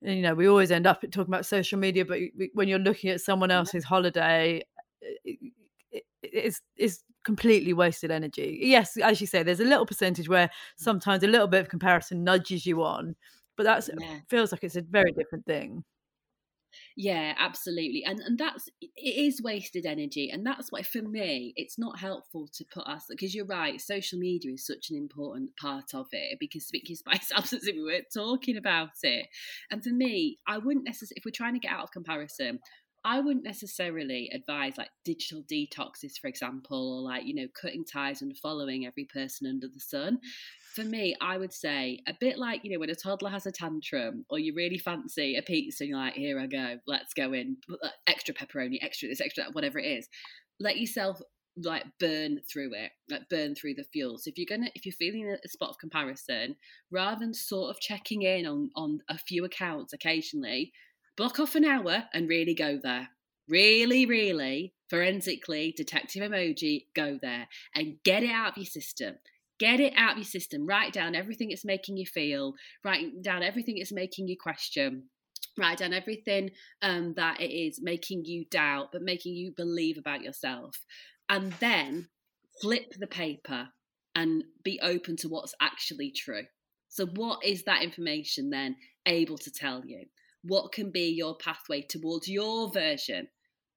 [0.01, 2.19] you know we always end up talking about social media but
[2.53, 3.57] when you're looking at someone mm-hmm.
[3.57, 4.61] else's holiday
[5.03, 5.33] eh,
[5.93, 8.59] eh, eh, it's it's completely wasted energy.
[8.61, 10.83] Yes as you say there's a little percentage where mm-hmm.
[10.83, 13.15] sometimes a little bit of comparison nudges you on
[13.57, 14.19] but that yeah.
[14.29, 15.83] feels like it's a very different thing
[16.95, 18.03] yeah, absolutely.
[18.05, 20.29] And and that's it is wasted energy.
[20.29, 24.19] And that's why for me it's not helpful to put us because you're right, social
[24.19, 28.57] media is such an important part of it because Vicky Spice absolutely we weren't talking
[28.57, 29.27] about it.
[29.71, 32.59] And for me, I wouldn't necessarily if we're trying to get out of comparison,
[33.05, 38.21] I wouldn't necessarily advise like digital detoxes, for example, or like, you know, cutting ties
[38.21, 40.19] and following every person under the sun
[40.79, 43.51] for me, I would say a bit like, you know, when a toddler has a
[43.51, 47.33] tantrum or you really fancy a pizza and you're like, here I go, let's go
[47.33, 47.57] in,
[48.07, 50.07] extra pepperoni, extra this, extra that, whatever it is.
[50.59, 51.21] Let yourself
[51.57, 54.17] like burn through it, like burn through the fuel.
[54.17, 56.55] So if you're gonna, if you're feeling a spot of comparison,
[56.91, 60.71] rather than sort of checking in on on a few accounts occasionally,
[61.17, 63.09] block off an hour and really go there.
[63.49, 69.15] Really, really forensically, detective emoji, go there and get it out of your system
[69.59, 70.65] Get it out of your system.
[70.65, 72.53] Write down everything it's making you feel.
[72.83, 75.09] Write down everything it's making you question.
[75.57, 80.23] Write down everything um, that it is making you doubt, but making you believe about
[80.23, 80.77] yourself.
[81.27, 82.07] And then
[82.61, 83.67] flip the paper
[84.15, 86.43] and be open to what's actually true.
[86.87, 90.05] So, what is that information then able to tell you?
[90.43, 93.27] What can be your pathway towards your version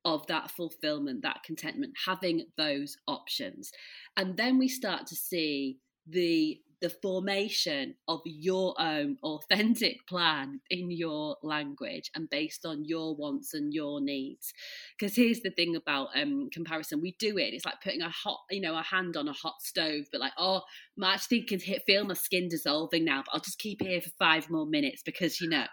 [0.04, 3.70] of that fulfillment, that contentment, having those options.
[4.16, 10.90] And then we start to see the the formation of your own authentic plan in
[10.90, 14.52] your language and based on your wants and your needs.
[14.98, 17.00] Because here's the thing about um comparison.
[17.00, 17.54] We do it.
[17.54, 20.32] It's like putting a hot you know a hand on a hot stove but like
[20.36, 20.62] oh
[20.96, 24.10] my actually can hit, feel my skin dissolving now but i'll just keep here for
[24.18, 25.66] five more minutes because you know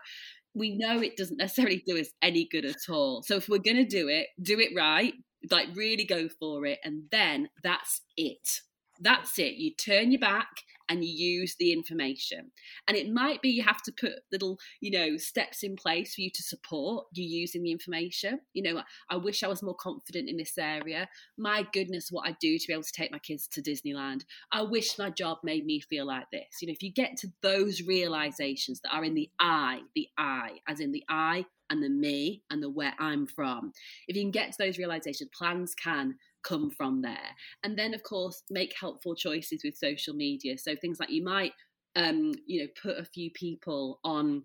[0.59, 3.23] we know it doesn't necessarily do us any good at all.
[3.23, 5.13] So if we're going to do it, do it right,
[5.49, 6.79] like really go for it.
[6.83, 8.61] And then that's it.
[8.99, 9.55] That's it.
[9.55, 10.49] You turn your back
[10.89, 12.51] and use the information.
[12.87, 16.21] And it might be you have to put little, you know, steps in place for
[16.21, 18.39] you to support you using the information.
[18.53, 21.07] You know, I wish I was more confident in this area.
[21.37, 24.23] My goodness, what I do to be able to take my kids to Disneyland.
[24.51, 26.61] I wish my job made me feel like this.
[26.61, 30.59] You know, if you get to those realizations that are in the I, the I,
[30.67, 33.73] as in the I and the me and the where I'm from,
[34.07, 37.35] if you can get to those realizations, plans can come from there.
[37.63, 40.57] And then, of course, make helpful choices with social media.
[40.57, 41.53] So things like you might,
[41.95, 44.43] um, you know, put a few people on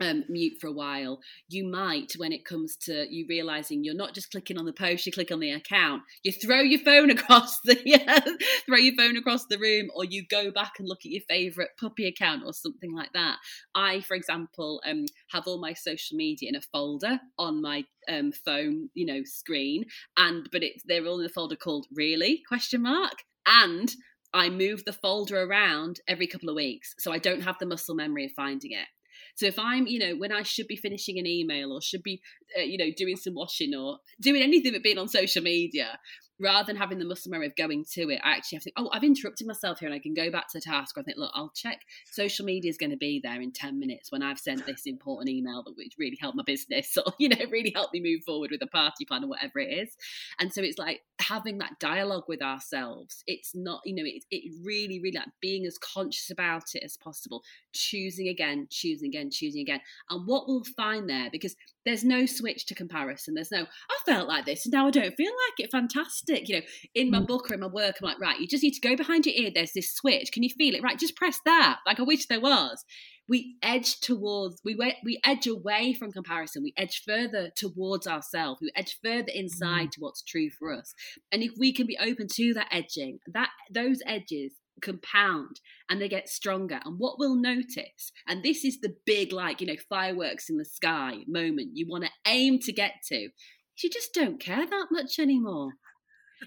[0.00, 4.14] um, mute for a while, you might, when it comes to you realizing you're not
[4.14, 7.60] just clicking on the post, you click on the account, you throw your phone across
[7.64, 7.74] the
[8.66, 11.70] throw your phone across the room, or you go back and look at your favorite
[11.78, 13.36] puppy account or something like that.
[13.74, 18.32] I, for example, um, have all my social media in a folder on my um,
[18.32, 19.84] phone, you know, screen,
[20.16, 23.14] and but it's they're all in a folder called "Really?" question mark
[23.46, 23.90] and
[24.32, 27.94] I move the folder around every couple of weeks, so I don't have the muscle
[27.94, 28.86] memory of finding it.
[29.36, 32.20] So if I'm, you know, when I should be finishing an email or should be,
[32.58, 35.98] uh, you know, doing some washing or doing anything but being on social media,
[36.40, 38.74] rather than having the muscle memory of going to it, I actually have to think,
[38.78, 40.96] oh, I've interrupted myself here and I can go back to the task.
[40.98, 41.82] I think, look, I'll check.
[42.10, 45.28] Social media is going to be there in 10 minutes when I've sent this important
[45.28, 48.50] email that would really help my business or, you know, really help me move forward
[48.50, 49.96] with a party plan or whatever it is.
[50.38, 53.22] And so it's like having that dialogue with ourselves.
[53.26, 56.96] It's not, you know, it, it really, really like being as conscious about it as
[56.96, 59.80] possible, choosing again, choosing again, choosing again.
[60.08, 63.34] And what we'll find there, because there's no switch to comparison.
[63.34, 65.70] There's no, I felt like this and now I don't feel like it.
[65.72, 66.48] Fantastic.
[66.48, 67.26] You know, in my mm.
[67.26, 69.34] book or in my work, I'm like, right, you just need to go behind your
[69.34, 69.50] ear.
[69.54, 70.32] There's this switch.
[70.32, 70.82] Can you feel it?
[70.82, 71.78] Right, just press that.
[71.86, 72.84] Like I wish there was.
[73.28, 76.64] We edge towards, we we edge away from comparison.
[76.64, 78.60] We edge further towards ourselves.
[78.60, 79.90] We edge further inside mm.
[79.92, 80.92] to what's true for us.
[81.30, 86.08] And if we can be open to that edging, that those edges compound and they
[86.08, 86.80] get stronger.
[86.84, 90.64] And what we'll notice, and this is the big, like, you know, fireworks in the
[90.64, 93.28] sky moment you want to aim to get to,
[93.82, 95.72] you just don't care that much anymore.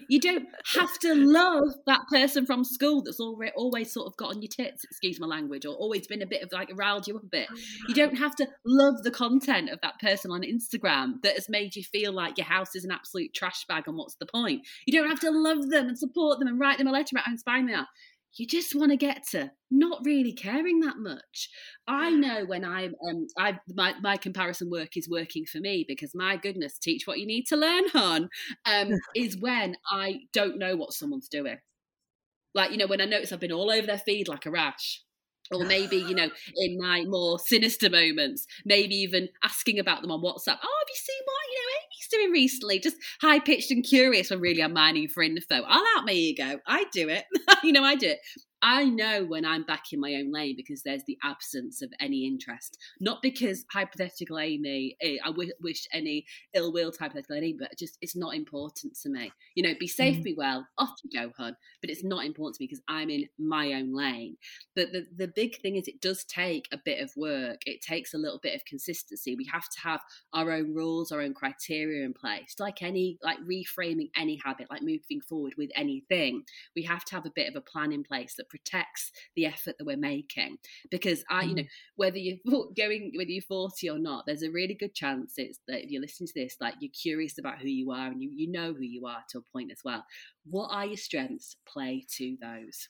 [0.08, 4.42] You don't have to love that person from school that's always sort of got on
[4.42, 7.22] your tits, excuse my language, or always been a bit of like riled you up
[7.22, 7.48] a bit.
[7.50, 7.56] Oh,
[7.88, 11.76] you don't have to love the content of that person on Instagram that has made
[11.76, 14.66] you feel like your house is an absolute trash bag and what's the point.
[14.86, 17.26] You don't have to love them and support them and write them a letter about
[17.26, 17.88] how inspiring they are
[18.36, 21.48] you just want to get to not really caring that much.
[21.86, 26.14] I know when I'm, um, I my my comparison work is working for me because
[26.14, 28.28] my goodness, teach what you need to learn, hon.
[28.64, 31.58] Um, is when I don't know what someone's doing.
[32.54, 35.02] Like you know, when I notice I've been all over their feed like a rash,
[35.52, 40.20] or maybe you know in my more sinister moments maybe even asking about them on
[40.20, 41.63] whatsapp oh have you seen what you
[42.14, 46.06] doing recently just high pitched and curious when really i'm mining for info i'll out
[46.06, 46.58] my ego.
[46.66, 47.24] I do it.
[47.62, 48.18] You know i do it
[48.66, 52.26] I know when I'm back in my own lane because there's the absence of any
[52.26, 52.78] interest.
[52.98, 56.24] Not because hypothetical Amy, eh, I w- wish any
[56.54, 59.30] ill will to hypothetical Amy, but just it's not important to me.
[59.54, 60.22] You know, be safe, mm.
[60.22, 61.54] be well, off you go, hun.
[61.82, 64.38] But it's not important to me because I'm in my own lane.
[64.74, 67.60] But the, the big thing is it does take a bit of work.
[67.66, 69.36] It takes a little bit of consistency.
[69.36, 70.00] We have to have
[70.32, 72.54] our own rules, our own criteria in place.
[72.58, 77.26] Like any, like reframing any habit, like moving forward with anything, we have to have
[77.26, 80.58] a bit of a plan in place that protects the effort that we're making.
[80.90, 81.48] Because I, mm.
[81.48, 81.62] you know,
[81.96, 82.38] whether you're
[82.76, 86.00] going, whether you're 40 or not, there's a really good chance it's that if you're
[86.00, 88.84] listening to this, like you're curious about who you are and you, you know who
[88.84, 90.04] you are to a point as well.
[90.48, 91.56] What are your strengths?
[91.66, 92.88] Play to those.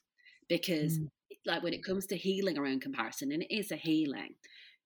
[0.49, 1.09] Because mm.
[1.47, 4.35] like when it comes to healing our own comparison, and it is a healing,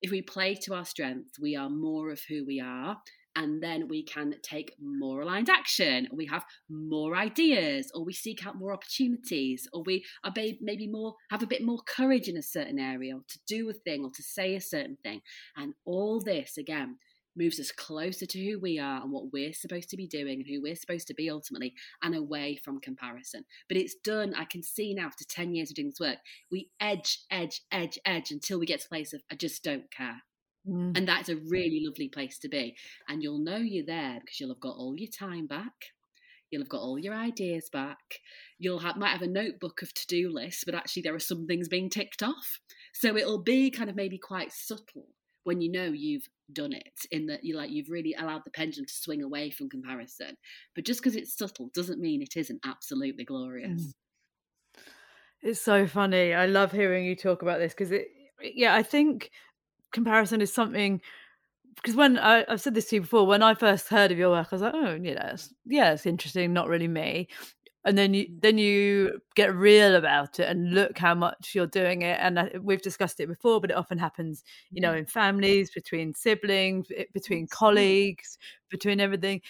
[0.01, 2.97] if we play to our strengths, we are more of who we are
[3.39, 8.45] and then we can take more aligned action, we have more ideas, or we seek
[8.45, 12.43] out more opportunities, or we are maybe more have a bit more courage in a
[12.43, 15.21] certain area, or to do a thing, or to say a certain thing.
[15.57, 16.97] And all this again
[17.37, 20.47] moves us closer to who we are and what we're supposed to be doing and
[20.49, 21.73] who we're supposed to be ultimately
[22.03, 23.45] and away from comparison.
[23.69, 26.19] But it's done, I can see now after 10 years of doing this work,
[26.51, 29.89] we edge, edge, edge, edge until we get to a place of I just don't
[29.93, 30.23] care.
[30.69, 30.97] Mm.
[30.97, 32.77] And that's a really lovely place to be.
[33.09, 35.93] And you'll know you're there because you'll have got all your time back.
[36.51, 38.21] You'll have got all your ideas back.
[38.59, 41.69] You'll have might have a notebook of to-do lists, but actually there are some things
[41.69, 42.61] being ticked off.
[42.93, 45.09] So it'll be kind of maybe quite subtle
[45.45, 48.87] when you know you've done it in that you like you've really allowed the pendulum
[48.87, 50.37] to swing away from comparison.
[50.75, 53.83] But just because it's subtle doesn't mean it isn't absolutely glorious.
[54.77, 54.83] Mm.
[55.41, 56.35] It's so funny.
[56.35, 58.09] I love hearing you talk about this because it
[58.41, 59.31] yeah, I think
[59.93, 61.01] comparison is something
[61.77, 64.31] because when I, have said this to you before, when I first heard of your
[64.31, 67.29] work, I was like, oh, you know, it's, yeah, it's interesting, not really me.
[67.85, 72.03] And then you then you get real about it and look how much you're doing
[72.03, 72.19] it.
[72.21, 74.99] And I, we've discussed it before, but it often happens, you know, mm-hmm.
[74.99, 78.37] in families, between siblings, eh, between colleagues,
[78.69, 79.41] between everything.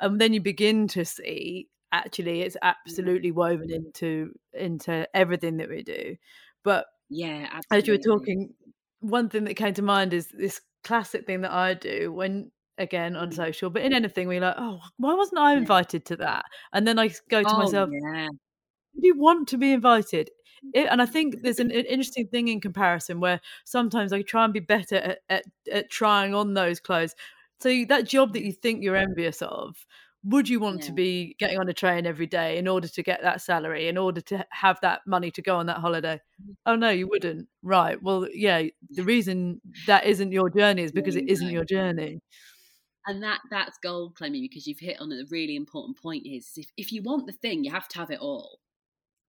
[0.00, 2.68] And then you begin to see actually it's mm-hmm.
[2.68, 6.16] absolutely woven into into everything that we do.
[6.62, 7.78] But yeah, absolutely.
[7.78, 8.54] as you were talking,
[9.00, 13.16] one thing that came to mind is this classic thing that I do when again
[13.16, 13.34] on mm.
[13.34, 16.44] social, but in anything we're like, oh, why wasn't I invited to that?
[16.72, 18.28] And then I go to oh, myself, yeah.
[18.28, 20.30] do you want to be invited?
[20.74, 24.44] it, and I think there's an, an, interesting thing in comparison where sometimes I try
[24.44, 27.14] and be better at, at, at trying on those clothes.
[27.60, 29.76] So that job that you think you're envious of,
[30.28, 30.86] would you want yeah.
[30.86, 33.96] to be getting on a train every day in order to get that salary in
[33.96, 36.52] order to have that money to go on that holiday mm-hmm.
[36.66, 41.16] oh no you wouldn't right well yeah the reason that isn't your journey is because
[41.16, 42.20] it isn't your journey
[43.06, 46.70] and that that's gold Clemmie because you've hit on a really important point is if,
[46.76, 48.58] if you want the thing you have to have it all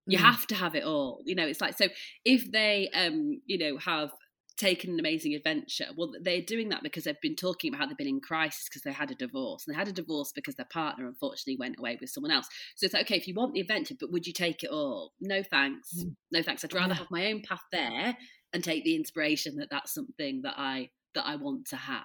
[0.05, 0.21] you mm.
[0.21, 1.87] have to have it all you know it's like so
[2.25, 4.11] if they um you know have
[4.59, 5.87] taken an amazing adventure.
[5.95, 8.83] Well, they're doing that because they've been talking about how they've been in crisis because
[8.83, 9.65] they had a divorce.
[9.65, 12.47] And they had a divorce because their partner unfortunately went away with someone else.
[12.75, 15.13] So it's like, okay, if you want the adventure, but would you take it all?
[15.21, 16.03] No thanks.
[16.03, 16.15] Mm.
[16.31, 16.63] No thanks.
[16.63, 16.99] I'd rather yeah.
[16.99, 18.17] have my own path there
[18.53, 22.03] and take the inspiration that that's something that I that I want to have.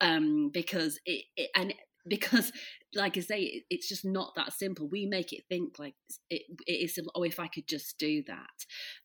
[0.00, 1.74] Um, because it, it and
[2.08, 2.52] because
[2.94, 4.88] like I say, it's just not that simple.
[4.88, 5.94] We make it think like
[6.28, 7.12] it, it is simple.
[7.14, 8.46] Oh, if I could just do that.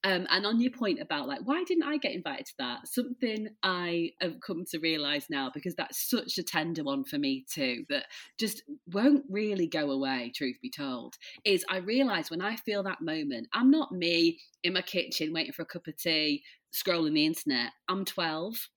[0.04, 2.88] Um, and on your point about like, why didn't I get invited to that?
[2.88, 7.46] Something I have come to realize now because that's such a tender one for me
[7.52, 7.86] too.
[7.90, 8.06] That
[8.40, 10.32] just won't really go away.
[10.36, 14.74] Truth be told, is I realize when I feel that moment, I'm not me in
[14.74, 16.44] my kitchen waiting for a cup of tea,
[16.74, 17.72] scrolling the internet.
[17.88, 18.70] I'm 12.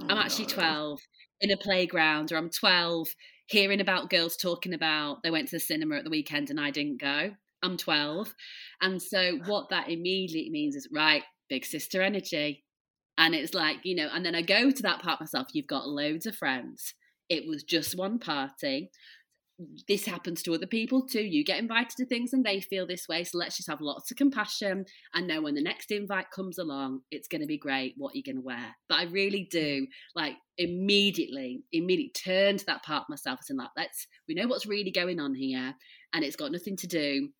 [0.00, 1.00] Oh, I'm actually 12
[1.40, 3.08] in a playground, or I'm 12
[3.48, 6.70] hearing about girls talking about they went to the cinema at the weekend and I
[6.70, 7.30] didn't go.
[7.62, 8.34] I'm 12.
[8.80, 12.64] And so what that immediately means is, right, big sister energy.
[13.16, 15.88] And it's like, you know, and then I go to that part myself, you've got
[15.88, 16.94] loads of friends.
[17.28, 18.90] It was just one party
[19.88, 21.22] this happens to other people too.
[21.22, 23.24] You get invited to things and they feel this way.
[23.24, 24.84] So let's just have lots of compassion
[25.14, 27.94] and know when the next invite comes along, it's going to be great.
[27.96, 28.76] What are you're going to wear.
[28.88, 33.70] But I really do like immediately, immediately turn to that part of myself and like,
[33.76, 35.74] let's, we know what's really going on here.
[36.12, 37.30] And it's got nothing to do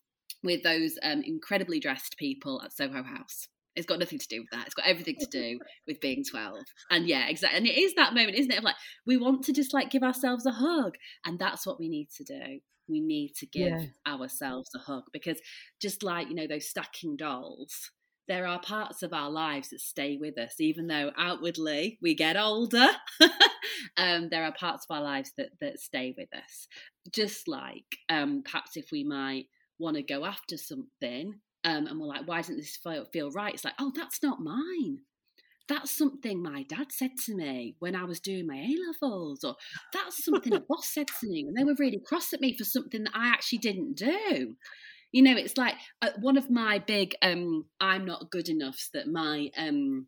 [0.42, 3.48] with those um, incredibly dressed people at Soho House.
[3.76, 4.66] It's got nothing to do with that.
[4.66, 6.56] It's got everything to do with being 12.
[6.90, 7.58] And yeah, exactly.
[7.58, 8.58] And it is that moment, isn't it?
[8.58, 10.94] Of like, we want to just like give ourselves a hug.
[11.24, 12.60] And that's what we need to do.
[12.88, 13.86] We need to give yeah.
[14.06, 15.38] ourselves a hug because
[15.80, 17.90] just like, you know, those stacking dolls,
[18.28, 22.36] there are parts of our lives that stay with us, even though outwardly we get
[22.36, 22.88] older.
[23.96, 26.68] um, there are parts of our lives that, that stay with us.
[27.10, 29.46] Just like um, perhaps if we might
[29.78, 33.54] want to go after something um, and we're like, why doesn't this feel, feel right?
[33.54, 34.98] It's like, oh, that's not mine.
[35.68, 39.54] That's something my dad said to me when I was doing my A levels, or
[39.92, 42.64] that's something a boss said to me when they were really cross at me for
[42.64, 44.54] something that I actually didn't do.
[45.12, 49.08] You know, it's like uh, one of my big um, I'm not good enoughs that
[49.08, 50.06] my um,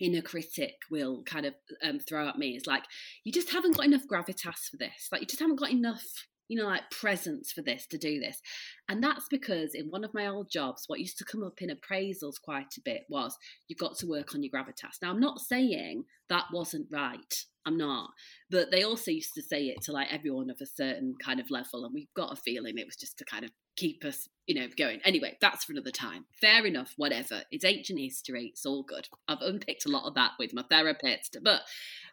[0.00, 2.54] inner critic will kind of um, throw at me.
[2.56, 2.84] It's like,
[3.24, 5.08] you just haven't got enough gravitas for this.
[5.10, 6.04] Like, you just haven't got enough
[6.50, 8.42] you know, like presence for this to do this.
[8.88, 11.70] And that's because in one of my old jobs, what used to come up in
[11.70, 13.38] appraisals quite a bit was
[13.68, 15.00] you've got to work on your gravitas.
[15.00, 17.44] Now, I'm not saying that wasn't right.
[17.64, 18.10] I'm not.
[18.50, 21.52] But they also used to say it to like everyone of a certain kind of
[21.52, 21.84] level.
[21.84, 24.66] And we've got a feeling it was just to kind of keep us, you know,
[24.76, 24.98] going.
[25.04, 26.24] Anyway, that's for another time.
[26.40, 27.42] Fair enough, whatever.
[27.52, 28.46] It's ancient history.
[28.46, 29.08] It's all good.
[29.28, 31.36] I've unpicked a lot of that with my therapist.
[31.44, 31.60] But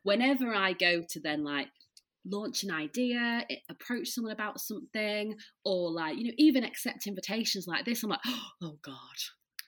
[0.04, 1.70] whenever I go to then like
[2.30, 7.86] launch an idea, approach someone about something, or like, you know, even accept invitations like
[7.86, 8.03] this.
[8.03, 8.19] I'm like,
[8.61, 8.95] oh God,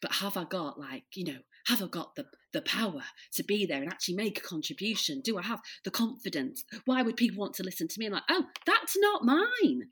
[0.01, 3.03] but have I got like, you know, have I got the, the power
[3.33, 5.21] to be there and actually make a contribution?
[5.23, 6.63] Do I have the confidence?
[6.85, 8.07] Why would people want to listen to me?
[8.07, 9.89] I'm like, oh, that's not mine.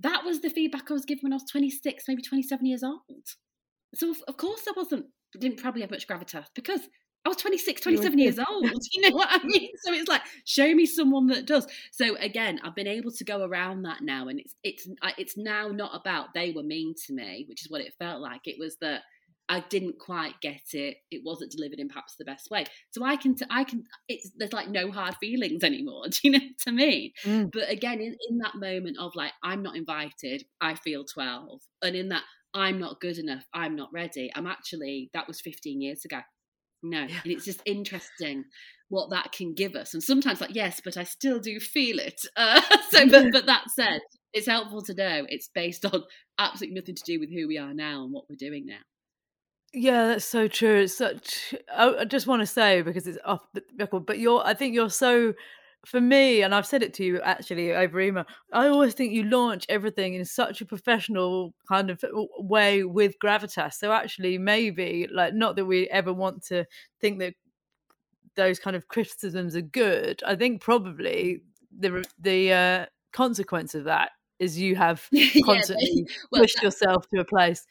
[0.00, 3.02] That was the feedback I was given when I was 26, maybe 27 years old.
[3.94, 5.06] So, of course, I wasn't,
[5.38, 6.82] didn't probably have much gravitas because
[7.24, 8.70] I was 26, 27 years old.
[8.92, 9.70] You know what I mean?
[9.84, 11.66] So it's like, show me someone that does.
[11.92, 14.88] So again, I've been able to go around that now, and it's it's
[15.18, 18.42] it's now not about they were mean to me, which is what it felt like.
[18.46, 19.02] It was that
[19.48, 20.98] I didn't quite get it.
[21.10, 22.64] It wasn't delivered in perhaps the best way.
[22.90, 23.84] So I can, I can.
[24.08, 26.04] It's there's like no hard feelings anymore.
[26.10, 27.14] Do you know to me?
[27.24, 27.50] Mm.
[27.52, 31.96] But again, in, in that moment of like I'm not invited, I feel 12, and
[31.96, 34.30] in that I'm not good enough, I'm not ready.
[34.34, 36.20] I'm actually that was 15 years ago.
[36.82, 37.20] No, yeah.
[37.24, 38.44] and it's just interesting
[38.88, 39.94] what that can give us.
[39.94, 42.20] And sometimes, like, yes, but I still do feel it.
[42.36, 42.60] Uh,
[42.90, 44.00] so, but, but that said,
[44.32, 46.04] it's helpful to know it's based on
[46.38, 48.78] absolutely nothing to do with who we are now and what we're doing now.
[49.74, 50.82] Yeah, that's so true.
[50.82, 51.54] It's such.
[51.74, 54.42] I just want to say because it's off the record, but you're.
[54.42, 55.34] I think you're so
[55.86, 59.24] for me, and I've said it to you actually over email, I always think you
[59.24, 62.04] launch everything in such a professional kind of
[62.38, 63.74] way with gravitas.
[63.74, 66.64] So actually, maybe like not that we ever want to
[67.00, 67.34] think that
[68.34, 70.22] those kind of criticisms are good.
[70.26, 71.42] I think probably
[71.76, 75.08] the the uh, consequence of that is you have
[75.44, 77.66] constantly yeah, well, pushed yourself to a place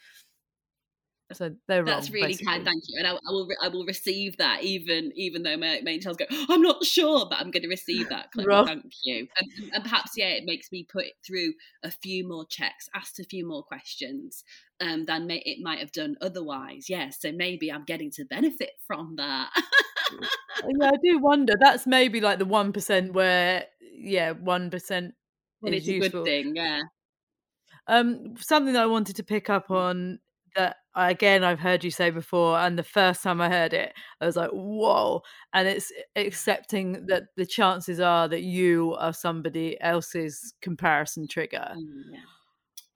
[1.34, 1.86] So they're wrong.
[1.86, 2.46] That's really basically.
[2.54, 3.00] kind, thank you.
[3.00, 6.18] And I, I will, re- I will receive that, even, even though my main child's
[6.18, 8.30] go, oh, I'm not sure, but I'm going to receive that.
[8.34, 9.28] Thank you.
[9.40, 11.54] And, and perhaps, yeah, it makes me put through
[11.84, 14.46] a few more checks, asked a few more questions,
[14.80, 16.90] um, than may, it might have done otherwise.
[16.90, 19.50] Yeah, so maybe I'm getting to benefit from that.
[20.80, 21.56] yeah, I do wonder.
[21.60, 25.14] That's maybe like the one percent where, yeah, one percent
[25.66, 26.24] is it's a useful.
[26.24, 26.82] good thing, yeah.
[27.88, 30.20] Um, something that I wanted to pick up on
[30.56, 34.26] that again I've heard you say before, and the first time I heard it, I
[34.26, 35.22] was like, "Whoa!"
[35.54, 41.76] And it's accepting that the chances are that you are somebody else's comparison trigger.
[41.78, 42.20] Mm, yeah.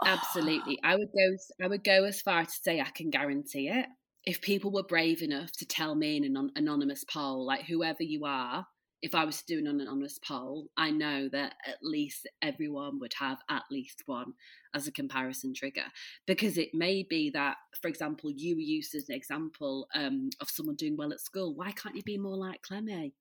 [0.06, 0.80] Absolutely.
[0.84, 3.86] I would go I would go as far to say I can guarantee it.
[4.24, 8.26] If people were brave enough to tell me in an anonymous poll, like whoever you
[8.26, 8.68] are,
[9.02, 13.14] if I was to do an anonymous poll, I know that at least everyone would
[13.20, 14.34] have at least one
[14.76, 15.86] as a comparison trigger.
[16.28, 20.50] Because it may be that, for example, you were used as an example um, of
[20.50, 21.56] someone doing well at school.
[21.56, 23.14] Why can't you be more like Clemmie?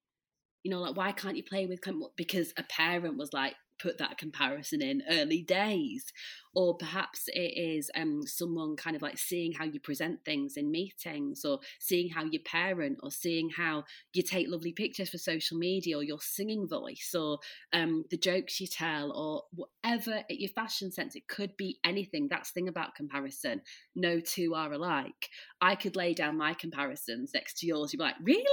[0.63, 1.81] You know, like why can't you play with?
[2.17, 6.13] Because a parent was like, put that comparison in early days.
[6.53, 10.71] Or perhaps it is um, someone kind of like seeing how you present things in
[10.71, 15.59] meetings or seeing how you parent or seeing how you take lovely pictures for social
[15.59, 17.39] media or your singing voice or
[17.73, 21.15] um, the jokes you tell or whatever your fashion sense.
[21.15, 22.27] It could be anything.
[22.29, 23.63] That's thing about comparison.
[23.95, 25.31] No two are alike.
[25.61, 27.93] I could lay down my comparisons next to yours.
[27.93, 28.45] You'd be like really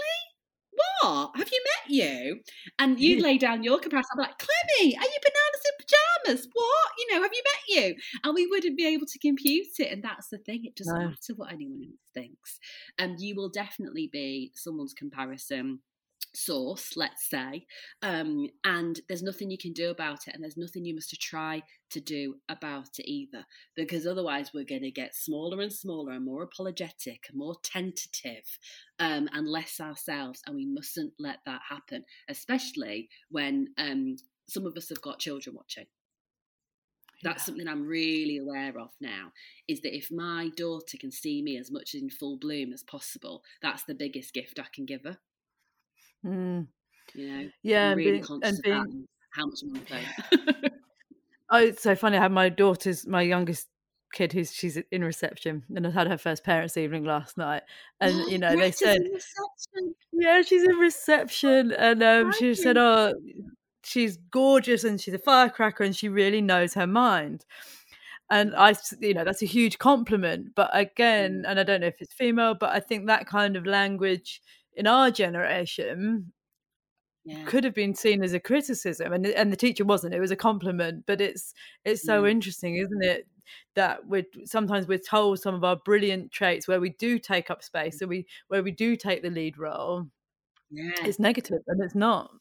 [1.01, 1.31] what?
[1.35, 2.39] Have you met you?
[2.79, 4.09] And you lay down your comparison.
[4.13, 6.47] I'm like, Clemmie, are you bananas in pajamas?
[6.53, 6.89] What?
[6.97, 7.95] You know, have you met you?
[8.23, 9.91] And we wouldn't be able to compute it.
[9.91, 10.65] And that's the thing.
[10.65, 11.07] It doesn't No.
[11.09, 12.59] matter what anyone else thinks.
[12.97, 15.79] And you will definitely be someone's comparison
[16.35, 17.65] source, let's say,
[18.01, 21.61] um, and there's nothing you can do about it, and there's nothing you must try
[21.89, 26.25] to do about it either, because otherwise we're going to get smaller and smaller and
[26.25, 28.59] more apologetic and more tentative
[28.99, 34.15] um, and less ourselves, and we mustn't let that happen, especially when um,
[34.49, 35.85] some of us have got children watching.
[37.23, 39.31] That's something I'm really aware of now.
[39.67, 43.41] Is that if my daughter can see me as much in full bloom as possible,
[43.59, 45.17] that's the biggest gift I can give her.
[46.25, 46.67] Mm.
[47.15, 49.83] You know, Yeah, really being- conscious and of being- that how much I'm on
[50.61, 50.71] the.
[51.49, 52.17] Oh, it's so funny.
[52.17, 53.67] I had my daughter's, my youngest
[54.13, 57.63] kid, who's she's in reception, and I had her first parents' evening last night.
[58.01, 63.13] And you know, they said, in yeah, she's in reception, and um, she said, oh,
[63.83, 67.45] she's gorgeous and she's a firecracker, and she really knows her mind.
[68.29, 70.53] And I you know, that's a huge compliment.
[70.53, 73.65] But again, and I don't know if it's female, but I think that kind of
[73.65, 74.41] language
[74.77, 76.31] in our generation
[77.25, 77.43] Yeah.
[77.45, 80.35] could have been seen as a criticism and and the teacher wasn't it was a
[80.37, 81.53] compliment but it's
[81.83, 82.31] it's so Mm.
[82.31, 83.27] interesting isn't it
[83.75, 87.61] that we're sometimes we're told some of our brilliant traits where we do take up
[87.63, 90.07] space so we where we do take the lead role
[90.71, 90.91] yeah.
[91.03, 92.31] it's negative and it's not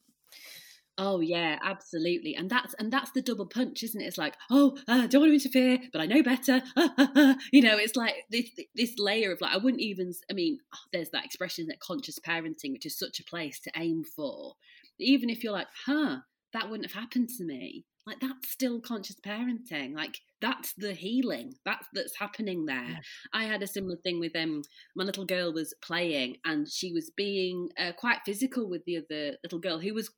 [0.99, 4.05] Oh yeah, absolutely, and that's and that's the double punch, isn't it?
[4.05, 6.63] It's like, oh, uh, don't want to interfere, but I know better.
[6.75, 10.11] Uh, uh, uh, you know, it's like this this layer of like, I wouldn't even.
[10.29, 10.57] I mean,
[10.91, 14.55] there's that expression that conscious parenting, which is such a place to aim for.
[14.99, 16.17] Even if you're like, huh,
[16.53, 17.85] that wouldn't have happened to me.
[18.07, 19.93] Like that's still conscious parenting.
[19.93, 21.53] Like that's the healing.
[21.65, 23.01] That's that's happening there.
[23.33, 24.61] I had a similar thing with um
[24.95, 29.37] my little girl was playing and she was being uh, quite physical with the other
[29.43, 30.09] little girl who was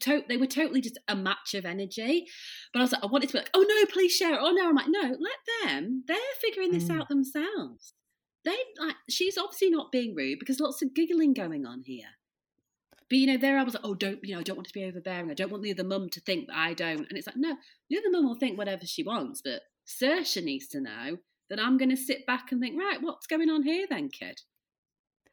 [0.00, 2.26] to- they were totally just a match of energy.
[2.72, 4.40] But I was like, I wanted to be like, oh no, please share it.
[4.42, 6.04] Oh no, I'm like, no, let them.
[6.06, 7.00] They're figuring this Mm.
[7.00, 7.94] out themselves.
[8.44, 12.06] They like she's obviously not being rude because lots of giggling going on here.
[13.10, 14.74] But you know, there I was like, oh, don't you know, I don't want to
[14.74, 15.30] be overbearing.
[15.30, 17.06] I don't want the other mum to think that I don't.
[17.08, 17.56] And it's like, no,
[17.88, 21.16] the other mum will think whatever she wants, but Saoirse needs to know
[21.48, 24.40] that I'm going to sit back and think, right, what's going on here then, kid?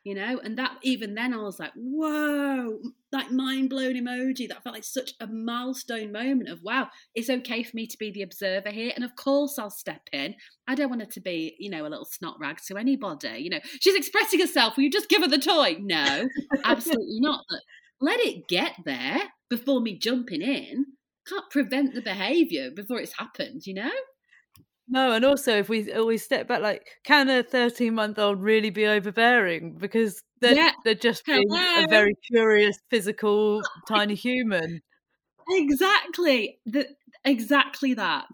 [0.06, 2.78] You know, and that even then I was like, whoa,
[3.12, 4.48] like mind blown emoji.
[4.48, 8.12] That felt like such a milestone moment of wow, it's okay for me to be
[8.12, 8.92] the observer here.
[8.96, 10.36] And of course I'll step in.
[10.68, 13.40] I don't want her to be, you know, a little snot rag to anybody.
[13.40, 14.78] You know, she's expressing herself.
[14.78, 15.78] Will you just give her the toy?
[15.80, 16.30] No,
[16.64, 17.44] absolutely not.
[18.00, 20.86] Let it get there before me jumping in.
[21.28, 23.92] Can't prevent the behaviour before it's happened, you know?
[24.88, 28.70] No and also if we always step back like can a 13 month old really
[28.70, 30.72] be overbearing because they're, Yeah.
[30.84, 34.82] they're just being a very curious physical tiny human
[35.50, 36.60] Exactly.
[36.66, 38.28] The, exactly that.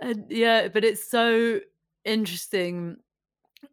[0.00, 1.60] And yeah, but it's so
[2.04, 2.96] interesting.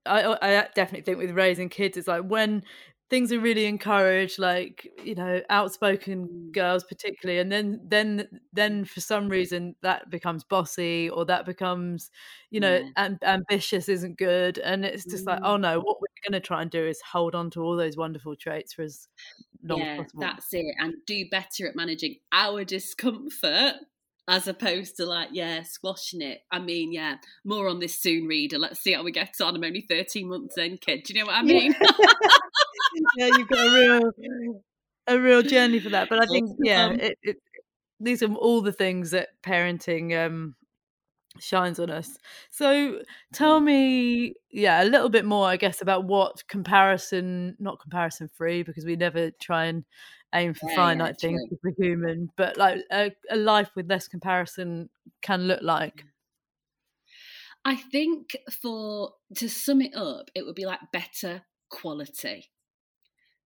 [0.05, 2.63] I I definitely think with raising kids, it's like when
[3.09, 6.51] things are really encouraged like you know outspoken Mm.
[6.53, 12.11] girls particularly and then then then for some reason that becomes bossy or that becomes
[12.49, 12.89] you know Yeah.
[12.97, 15.47] am- ambitious isn't good and it's just like Mm.
[15.47, 17.95] oh no what we're going to try and do is hold on to all those
[17.97, 19.07] wonderful traits for as
[19.63, 20.75] long yeah, as possible that's it.
[20.79, 23.75] And do better at managing our discomfort
[24.29, 26.41] as opposed to like, yeah, squashing it.
[26.51, 28.59] I mean, yeah, more on this soon, reader.
[28.59, 29.55] Let's see how we get on.
[29.55, 31.03] I'm only 13 months in, kid.
[31.03, 31.73] Do you know what I mean?
[31.81, 31.89] yeah
[33.17, 34.11] you've got a real
[35.07, 37.37] a real journey for that but i think yeah it, it,
[37.99, 40.55] these are all the things that parenting um
[41.39, 42.17] shines on us.
[42.49, 43.01] So
[43.33, 48.63] tell me yeah a little bit more i guess about what comparison not comparison free
[48.63, 49.85] because we never try and
[50.33, 51.49] aim for Yeah, yeah, finite things true.
[51.49, 54.89] because we're human but like a, a life with less comparison
[55.21, 56.05] can look like.
[57.65, 62.49] I think for to sum it up, it would be like better quality.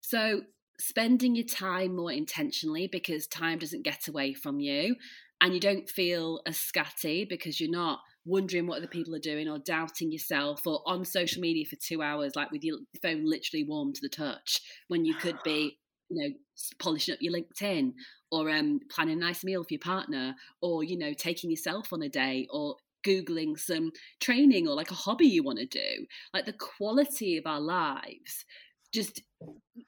[0.02, 0.42] So
[0.80, 4.96] spending your time more intentionally because time doesn't get away from you
[5.40, 9.48] and you don't feel as scatty because you're not wondering what other people are doing
[9.48, 13.64] or doubting yourself or on social media for two hours like with your phone literally
[13.64, 15.78] warm to the touch when you could be
[16.10, 16.36] you know
[16.80, 17.94] polishing up your linkedin
[18.32, 22.02] or um, planning a nice meal for your partner or you know taking yourself on
[22.02, 22.76] a day or
[23.06, 26.06] googling some training or like a hobby you want to do.
[26.34, 28.46] Like the quality of our lives
[28.94, 29.22] just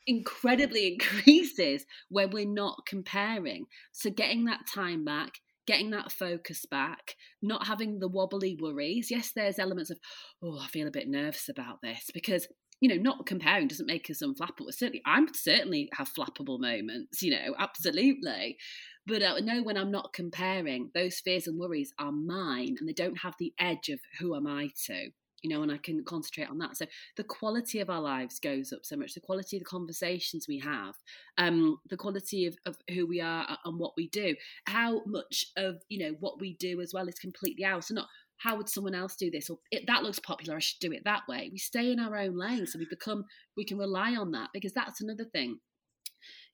[0.08, 3.66] incredibly increases when we're not comparing.
[3.92, 9.10] So getting that time back getting that focus back not having the wobbly worries.
[9.10, 9.98] Yes there's elements of
[10.44, 12.48] oh i feel a bit nervous about this because
[12.82, 14.72] you know not comparing doesn't make us unflappable.
[14.72, 18.58] Certainly i'm certainly have flappable moments you know absolutely.
[19.06, 22.88] But uh, I know when I'm not comparing, those fears and worries are mine and
[22.88, 25.10] they don't have the edge of who am I to,
[25.44, 26.78] you know, and I can concentrate on that.
[26.78, 26.86] So
[27.18, 30.60] the quality of our lives goes up so much, the quality of the conversations we
[30.60, 30.96] have,
[31.38, 34.36] um, the quality of, of who we are and what we do,
[34.68, 37.88] how much of, you know, what we do as well is completely ours.
[37.88, 39.50] So not how would someone else do this?
[39.50, 40.56] or that looks popular.
[40.56, 41.50] I should do it that way.
[41.52, 43.26] We stay in our own lane so we become
[43.56, 45.60] we can rely on that because that's another thing.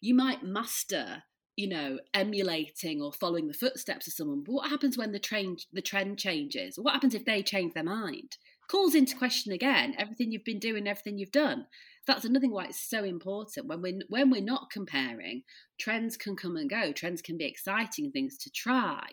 [0.02, 1.24] You might master
[1.56, 5.66] you know emulating or following the footsteps of someone but what happens when the trend
[5.74, 6.80] the trend changes?
[6.80, 8.38] What happens if they change their mind
[8.70, 11.66] calls into question again everything you've been doing everything you've done.
[12.08, 15.44] That's another thing why it's so important when we're when we're not comparing
[15.80, 19.08] trends can come and go trends can be exciting things to try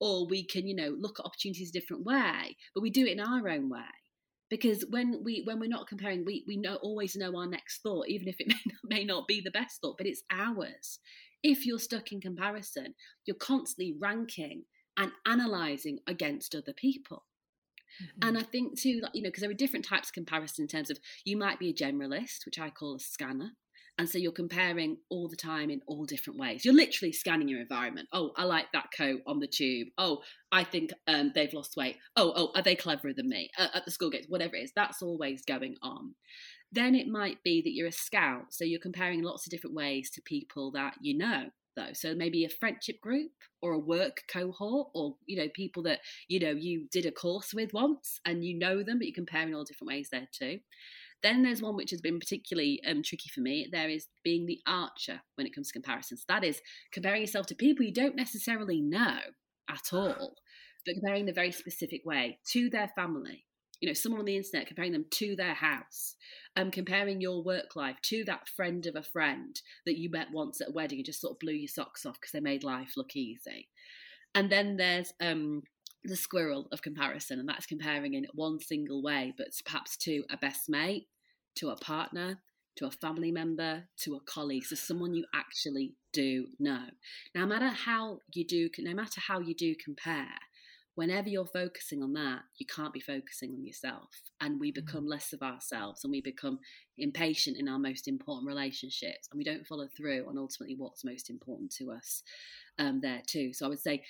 [0.00, 3.12] or we can you know look at opportunities a different way but we do it
[3.12, 3.80] in our own way.
[4.48, 8.08] Because when we when we're not comparing we we know always know our next thought
[8.08, 10.98] even if it may not, may not be the best thought but it's ours.
[11.42, 12.94] If you're stuck in comparison
[13.24, 14.64] you're constantly ranking
[14.96, 17.25] and analyzing against other people
[18.22, 20.90] and I think too, you know, because there are different types of comparison in terms
[20.90, 23.52] of you might be a generalist, which I call a scanner.
[23.98, 26.66] And so you're comparing all the time in all different ways.
[26.66, 28.08] You're literally scanning your environment.
[28.12, 29.88] Oh, I like that coat on the tube.
[29.96, 30.18] Oh,
[30.52, 31.96] I think um, they've lost weight.
[32.14, 34.26] Oh, oh, are they cleverer than me uh, at the school gates?
[34.28, 36.14] Whatever it is, that's always going on.
[36.70, 40.10] Then it might be that you're a scout, so you're comparing lots of different ways
[40.10, 41.92] to people that you know though.
[41.92, 46.40] So maybe a friendship group or a work cohort or you know people that you
[46.40, 49.64] know you did a course with once and you know them but you're comparing all
[49.64, 50.60] different ways there too.
[51.22, 53.68] Then there's one which has been particularly um, tricky for me.
[53.70, 56.24] There is being the archer when it comes to comparisons.
[56.28, 56.60] That is
[56.92, 59.18] comparing yourself to people you don't necessarily know
[59.68, 60.36] at all
[60.86, 63.44] but comparing in a very specific way to their family
[63.80, 66.16] you know someone on the internet comparing them to their house
[66.56, 70.60] um, comparing your work life to that friend of a friend that you met once
[70.60, 72.92] at a wedding and just sort of blew your socks off because they made life
[72.96, 73.68] look easy.
[74.34, 75.62] And then there's um,
[76.04, 80.36] the squirrel of comparison, and that's comparing in one single way, but perhaps to a
[80.36, 81.08] best mate,
[81.56, 82.40] to a partner,
[82.76, 86.84] to a family member, to a colleague, so someone you actually do know.
[87.34, 90.34] Now, no matter how you do, no matter how you do compare,
[90.96, 94.10] whenever you're focusing on that, you can't be focusing on yourself.
[94.40, 96.58] And we become less of ourselves and we become
[96.98, 101.30] impatient in our most important relationships and we don't follow through on ultimately what's most
[101.30, 102.22] important to us
[102.78, 103.52] um, there too.
[103.52, 104.02] So I would say,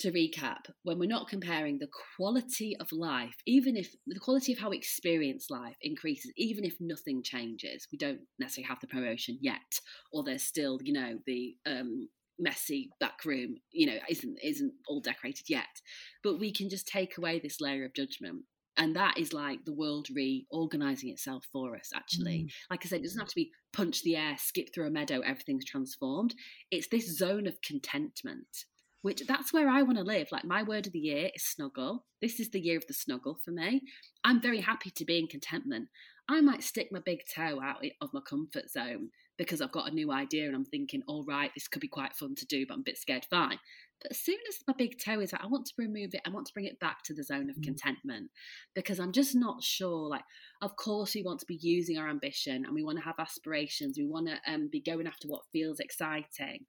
[0.00, 4.58] to recap, when we're not comparing the quality of life, even if the quality of
[4.58, 9.38] how we experience life increases, even if nothing changes, we don't necessarily have the promotion
[9.40, 9.80] yet,
[10.12, 12.08] or there's still, you know, the um,
[12.38, 15.80] messy back room you know isn't isn't all decorated yet
[16.22, 18.42] but we can just take away this layer of judgment
[18.76, 22.40] and that is like the world reorganizing itself for us actually.
[22.40, 22.52] Mm.
[22.70, 25.20] like i said it doesn't have to be punch the air skip through a meadow
[25.20, 26.34] everything's transformed.
[26.70, 28.64] It's this zone of contentment
[29.02, 30.28] which that's where i want to live.
[30.32, 32.06] Like my word of the year is snuggle.
[32.22, 33.82] This is the year of the snuggle for me.
[34.24, 35.88] I'm very happy to be in contentment.
[36.28, 39.94] I might stick my big toe out of my comfort zone because I've got a
[39.94, 42.74] new idea and I'm thinking, all right, this could be quite fun to do, but
[42.74, 43.26] I'm a bit scared.
[43.28, 43.58] Fine.
[44.00, 46.20] But as soon as my big toe is out, I want to remove it.
[46.26, 47.64] I want to bring it back to the zone of mm.
[47.64, 48.30] contentment
[48.74, 50.08] because I'm just not sure.
[50.08, 50.24] Like,
[50.62, 53.98] of course, we want to be using our ambition and we want to have aspirations.
[53.98, 56.66] We want to um, be going after what feels exciting.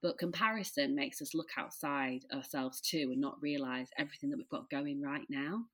[0.00, 4.70] But comparison makes us look outside ourselves too and not realize everything that we've got
[4.70, 5.64] going right now,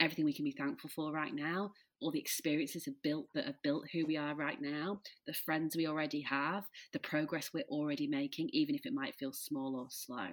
[0.00, 1.72] everything we can be thankful for right now,
[2.04, 5.74] all the experiences have built that have built who we are right now, the friends
[5.74, 9.86] we already have, the progress we're already making, even if it might feel small or
[9.88, 10.28] slow.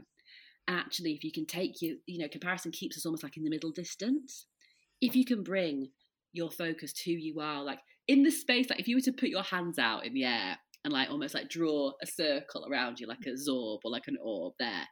[0.67, 3.49] Actually, if you can take you, you know, comparison keeps us almost like in the
[3.49, 4.45] middle distance.
[4.99, 5.91] If you can bring
[6.34, 9.13] your focus to who you are, like in the space, like if you were to
[9.13, 12.99] put your hands out in the air and like almost like draw a circle around
[12.99, 14.88] you like a zorb or like an orb there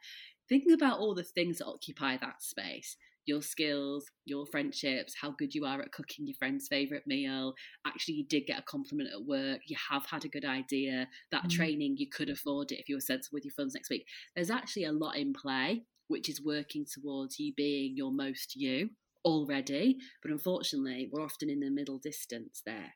[0.48, 2.96] thinking about all the things that occupy that space
[3.26, 7.54] your skills your friendships how good you are at cooking your friend's favorite meal.
[7.86, 9.60] Actually you did get a compliment at work.
[9.66, 11.08] You have had a good idea.
[11.32, 11.50] That mm.
[11.50, 14.06] training you could afford it if you were sensible with your funds next week.
[14.34, 18.90] There's actually a lot in play which is working towards you being your most you
[19.24, 22.94] already but unfortunately we're often in the middle distance there.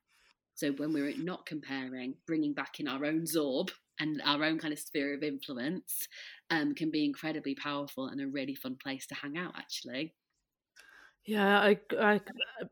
[0.56, 3.70] So when we're not comparing, bringing back in our own zorb
[4.00, 6.08] and our own kind of sphere of influence
[6.50, 10.14] um, can be incredibly powerful and a really fun place to hang out, actually.
[11.26, 12.20] Yeah, I, I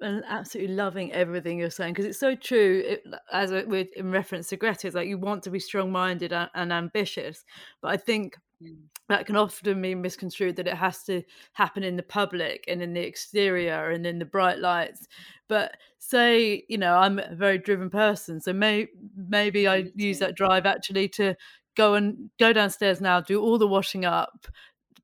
[0.02, 2.82] am absolutely loving everything you're saying because it's so true.
[2.84, 3.02] It,
[3.32, 6.72] as with in reference to Greta, it's like you want to be strong-minded and, and
[6.72, 7.44] ambitious,
[7.80, 8.36] but I think.
[8.62, 8.76] Mm.
[9.08, 12.92] that can often be misconstrued that it has to happen in the public and in
[12.92, 15.06] the exterior and in the bright lights.
[15.48, 20.36] But say, you know, I'm a very driven person, so may, maybe I use that
[20.36, 21.34] drive actually to
[21.76, 24.46] go and go downstairs now, do all the washing up,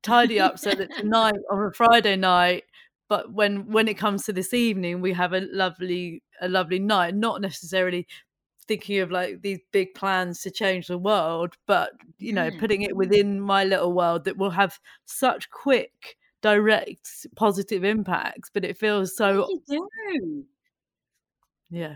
[0.01, 2.63] tidy up so that tonight on a Friday night
[3.09, 7.15] but when when it comes to this evening we have a lovely a lovely night
[7.15, 8.07] not necessarily
[8.69, 11.89] thinking of like these big plans to change the world but
[12.19, 12.59] you know mm.
[12.59, 18.63] putting it within my little world that will have such quick direct positive impacts but
[18.63, 19.47] it feels so
[21.71, 21.95] yeah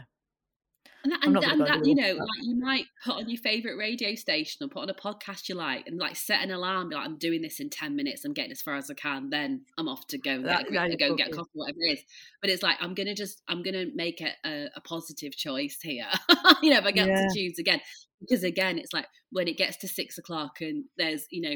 [1.03, 4.15] and that, and, and that you know, like you might put on your favorite radio
[4.15, 6.89] station or put on a podcast you like, and like set an alarm.
[6.89, 8.23] Be like, I'm doing this in ten minutes.
[8.23, 9.29] I'm getting as far as I can.
[9.29, 12.03] Then I'm off to go that, get, go and get a coffee, whatever it is.
[12.41, 16.07] But it's like I'm gonna just I'm gonna make it a, a positive choice here.
[16.61, 17.27] you know, if I get yeah.
[17.27, 17.81] to choose again,
[18.21, 21.55] because again, it's like when it gets to six o'clock and there's you know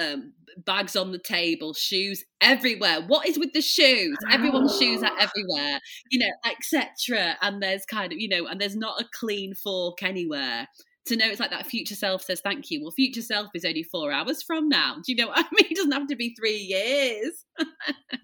[0.00, 0.32] um,
[0.64, 3.00] bags on the table, shoes everywhere.
[3.06, 4.16] What is with the shoes?
[4.30, 5.80] Everyone's shoes are everywhere,
[6.10, 7.36] you know, etc.
[7.42, 10.66] And there's kind of, you know, and there's not a clean fork anywhere.
[11.06, 12.82] To know it's like that future self says thank you.
[12.82, 14.96] Well, future self is only four hours from now.
[14.96, 15.70] Do you know what I mean?
[15.70, 17.44] It doesn't have to be three years.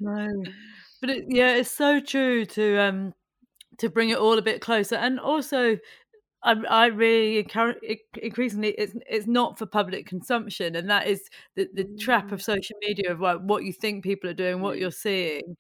[0.01, 0.29] no,
[1.01, 3.15] but it, yeah, it's so true to um
[3.79, 5.79] to bring it all a bit closer, and also
[6.47, 7.79] I, I really encourage
[8.23, 12.45] increasingly it's it's not for public consumption, and that is the, the trap of mm.
[12.45, 15.57] social media of like what you think people are doing, what you're seeing.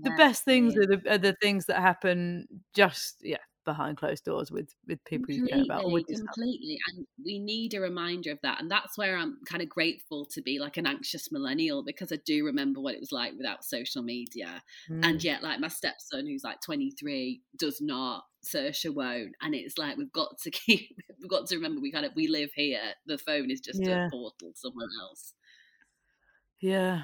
[0.00, 4.50] The best things are the, are the things that happen just yeah behind closed doors
[4.50, 5.84] with with people completely, you care about.
[5.84, 8.62] completely, and we need a reminder of that.
[8.62, 12.16] And that's where I'm kind of grateful to be like an anxious millennial because I
[12.24, 14.62] do remember what it was like without social media.
[14.90, 15.04] Mm.
[15.04, 18.24] And yet, like my stepson, who's like 23, does not.
[18.42, 20.96] Saoirse won't, and it's like we've got to keep.
[21.20, 22.80] We've got to remember we kind of we live here.
[23.06, 24.06] The phone is just yeah.
[24.06, 25.34] a portal somewhere else.
[26.60, 27.02] Yeah,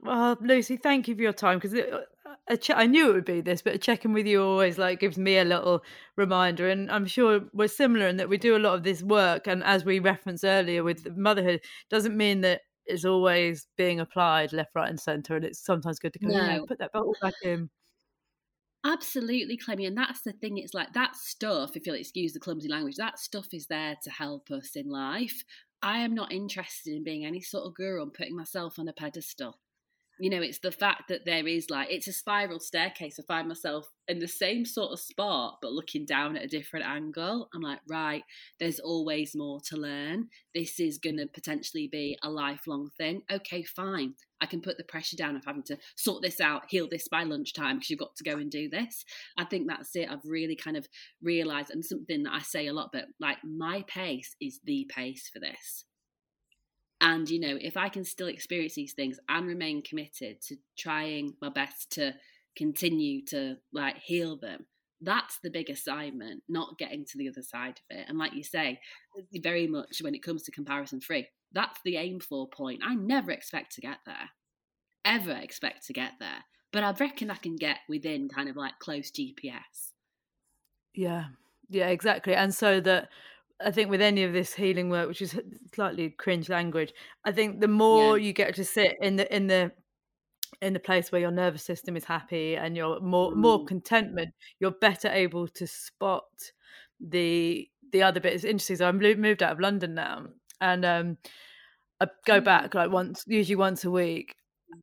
[0.00, 1.78] well, Lucy, thank you for your time because
[2.60, 5.38] ch- I knew it would be this, but checking with you always like gives me
[5.38, 5.82] a little
[6.16, 9.46] reminder, and I'm sure we're similar in that we do a lot of this work,
[9.46, 11.60] and as we referenced earlier with motherhood,
[11.90, 16.12] doesn't mean that it's always being applied left, right, and centre, and it's sometimes good
[16.12, 16.66] to go, no.
[16.66, 17.70] put that bottle back in.
[18.84, 20.58] Absolutely, Clemmie, and that's the thing.
[20.58, 21.76] It's like that stuff.
[21.76, 25.44] If you'll excuse the clumsy language, that stuff is there to help us in life.
[25.82, 28.92] I am not interested in being any sort of guru and putting myself on a
[28.92, 29.58] pedestal
[30.20, 33.48] you know it's the fact that there is like it's a spiral staircase i find
[33.48, 37.48] myself in the same sort of spot but looking down at a different angle.
[37.54, 38.22] I'm like right
[38.58, 40.28] there's always more to learn.
[40.54, 43.22] This is going to potentially be a lifelong thing.
[43.30, 44.14] Okay fine.
[44.40, 47.22] I can put the pressure down of having to sort this out heal this by
[47.22, 49.04] lunchtime because you've got to go and do this.
[49.38, 50.10] I think that's it.
[50.10, 50.88] I've really kind of
[51.22, 55.30] realized and something that i say a lot but like my pace is the pace
[55.32, 55.84] for this
[57.02, 61.34] and, you know, if I can still experience these things and remain committed to trying
[61.42, 62.14] my best to
[62.56, 64.66] continue to like heal them,
[65.00, 68.04] that's the big assignment, not getting to the other side of it.
[68.08, 68.78] And like you say,
[69.34, 72.82] very much when it comes to comparison free, that's the aim for point.
[72.84, 74.30] I never expect to get there,
[75.04, 76.44] ever expect to get there.
[76.72, 79.90] But I reckon I can get within kind of like close GPS.
[80.94, 81.24] Yeah,
[81.68, 82.34] yeah, exactly.
[82.36, 83.08] And so that
[83.64, 85.40] I think with any of this healing work, which is
[85.74, 86.92] slightly cringe language,
[87.24, 88.18] I think the more Yeah.
[88.18, 89.72] you get to sit in the in the
[90.62, 93.66] in the place where your nervous system is happy and you're more more Mm.
[93.66, 96.52] contentment, you're better able to spot
[97.00, 98.34] the the other bit.
[98.34, 98.76] It's interesting.
[98.76, 100.28] So I'm moved out of London now,
[100.60, 101.18] and um,
[102.00, 102.42] I go Mm.
[102.42, 104.36] back like once, usually once a week,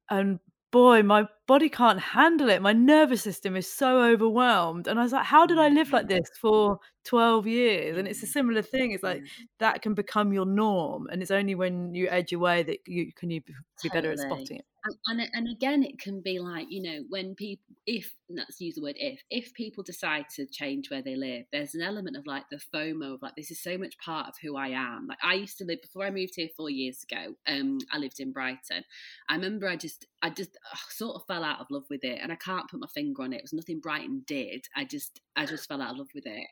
[0.10, 0.40] and
[0.72, 2.62] boy, my body can't handle it.
[2.62, 6.06] My nervous system is so overwhelmed, and I was like, how did I live like
[6.06, 6.10] Mm.
[6.10, 7.98] this for twelve years?
[7.98, 8.92] And it's a similar thing.
[8.92, 9.24] It's like
[9.60, 13.30] that can become your norm, and it's only when you edge away that you can
[13.32, 13.54] you be
[13.84, 14.66] be better at spotting it.
[15.08, 18.82] And, and again, it can be like you know when people, if let's use the
[18.82, 22.46] word if, if people decide to change where they live, there's an element of like
[22.50, 25.08] the FOMO of like this is so much part of who I am.
[25.08, 27.36] Like I used to live before I moved here four years ago.
[27.48, 28.84] Um, I lived in Brighton.
[29.28, 30.58] I remember I just, I just
[30.90, 33.34] sort of fell out of love with it, and I can't put my finger on
[33.34, 33.38] it.
[33.38, 34.66] It was nothing Brighton did.
[34.76, 36.48] I just, I just fell out of love with it.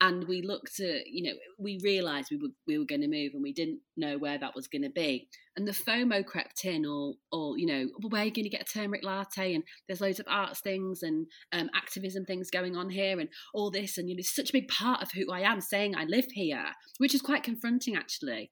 [0.00, 3.32] And we looked at, you know, we realised we were we were going to move,
[3.34, 6.86] and we didn't know where that was going to be and the FOMO crept in,
[6.86, 9.54] all, all you know, well, where are you going to get a turmeric latte?
[9.54, 13.68] And there's loads of arts things and um, activism things going on here, and all
[13.68, 16.04] this, and you know, it's such a big part of who I am, saying I
[16.04, 16.64] live here,
[16.98, 18.50] which is quite confronting actually.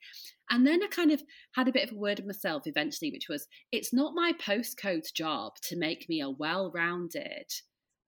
[0.51, 1.23] And then I kind of
[1.55, 5.13] had a bit of a word of myself eventually, which was, it's not my postcode
[5.15, 7.51] job to make me a well-rounded,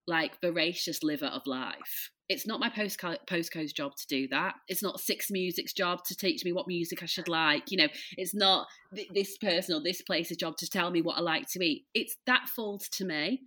[0.07, 2.11] like voracious liver of life.
[2.29, 4.55] It's not my postcode postcode's job to do that.
[4.69, 7.71] It's not Six Music's job to teach me what music I should like.
[7.71, 11.17] You know, it's not th- this person or this place's job to tell me what
[11.17, 11.87] I like to eat.
[11.95, 13.41] It's that falls to me.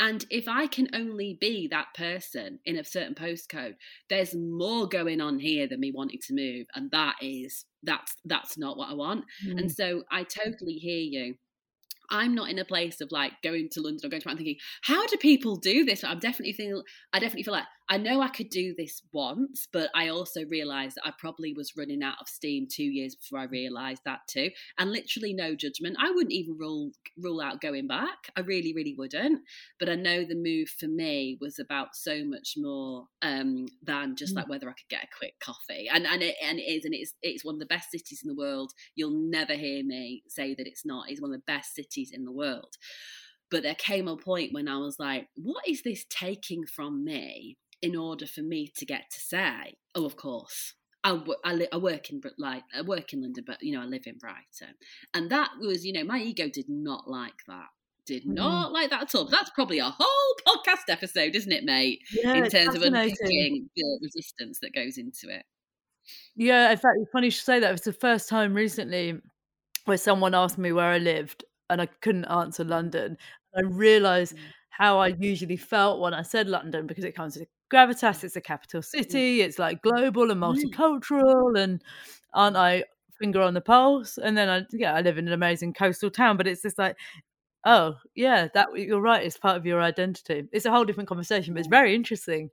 [0.00, 3.74] And if I can only be that person in a certain postcode,
[4.10, 8.58] there's more going on here than me wanting to move, and that is that's that's
[8.58, 9.24] not what I want.
[9.46, 9.58] Mm.
[9.58, 11.34] And so I totally hear you.
[12.10, 14.58] I'm not in a place of like going to London or going to I'm thinking,
[14.82, 16.04] how do people do this?
[16.04, 16.82] I'm definitely feel
[17.12, 20.96] I definitely feel like I know I could do this once, but I also realised
[20.96, 24.48] that I probably was running out of steam two years before I realised that too.
[24.78, 25.98] And literally no judgment.
[26.00, 28.30] I wouldn't even rule rule out going back.
[28.34, 29.42] I really, really wouldn't.
[29.78, 34.32] But I know the move for me was about so much more um, than just
[34.32, 34.36] Mm.
[34.36, 35.86] like whether I could get a quick coffee.
[35.92, 38.28] And and it and it is, and it's it's one of the best cities in
[38.28, 38.72] the world.
[38.94, 41.10] You'll never hear me say that it's not.
[41.10, 42.74] It's one of the best cities in the world.
[43.50, 47.58] But there came a point when I was like, what is this taking from me
[47.82, 50.74] in order for me to get to say, oh, of course.
[51.04, 53.86] I, I, li- I work in like I work in London, but you know I
[53.86, 54.76] live in Brighton,
[55.12, 57.66] and that was you know my ego did not like that,
[58.06, 58.34] did Mm.
[58.34, 59.24] not like that at all.
[59.24, 61.98] That's probably a whole podcast episode, isn't it, mate?
[62.12, 65.42] Yeah, in terms of unpicking the resistance that goes into it.
[66.36, 67.68] Yeah, in fact, it's funny you should say that.
[67.68, 69.20] It was the first time recently
[69.86, 73.16] where someone asked me where I lived and I couldn't answer London.
[73.56, 74.40] I realised Mm.
[74.70, 78.40] how I usually felt when I said London because it comes with gravitas, it's a
[78.40, 80.54] capital city, it's like global and Mm.
[80.72, 81.82] multicultural, and
[82.34, 82.84] aren't I
[83.18, 84.18] finger on the pulse?
[84.18, 86.96] And then I, yeah, I live in an amazing coastal town, but it's just like,
[87.64, 90.48] oh, yeah, that you're right, it's part of your identity.
[90.52, 92.50] It's a whole different conversation, but it's very interesting.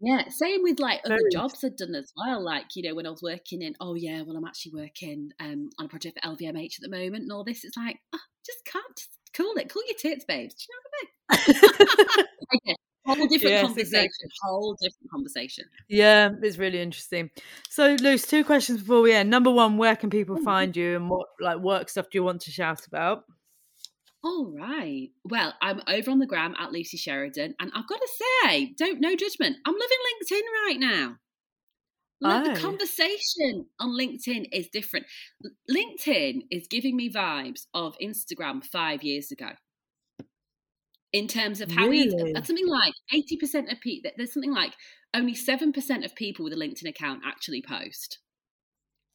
[0.00, 2.42] Yeah, same with like other Very jobs I'd done as well.
[2.42, 5.70] Like, you know, when I was working in, oh yeah, well, I'm actually working um,
[5.78, 7.64] on a project for LVMH at the moment and all this.
[7.64, 10.54] It's like, oh, just can't, just cool it, cool your tits, babes.
[10.54, 10.82] Do you know
[11.26, 12.26] what I mean?
[12.54, 12.76] okay,
[13.08, 14.28] whole different Yes, conversation, exactly.
[14.42, 15.64] whole different conversation.
[15.88, 17.30] Yeah, it's really interesting.
[17.70, 19.30] So, Luce, two questions before we end.
[19.30, 20.44] Number one, where can people Mhm.
[20.44, 23.24] find you, and what like work stuff do you want to shout about?
[24.24, 25.10] All right.
[25.24, 28.08] Well, I'm over on the gram at Lucy Sheridan, and I've got to
[28.44, 29.56] say, don't no judgment.
[29.64, 31.16] I'm loving LinkedIn right now.
[32.20, 32.52] Like Oh.
[32.54, 35.06] the conversation on LinkedIn is different.
[35.70, 39.50] LinkedIn is giving me vibes of Instagram five years ago.
[41.12, 42.34] In terms of how Really?
[42.34, 44.74] something like 80% of people, there's something like
[45.14, 48.18] only 7% of people with a LinkedIn account actually post.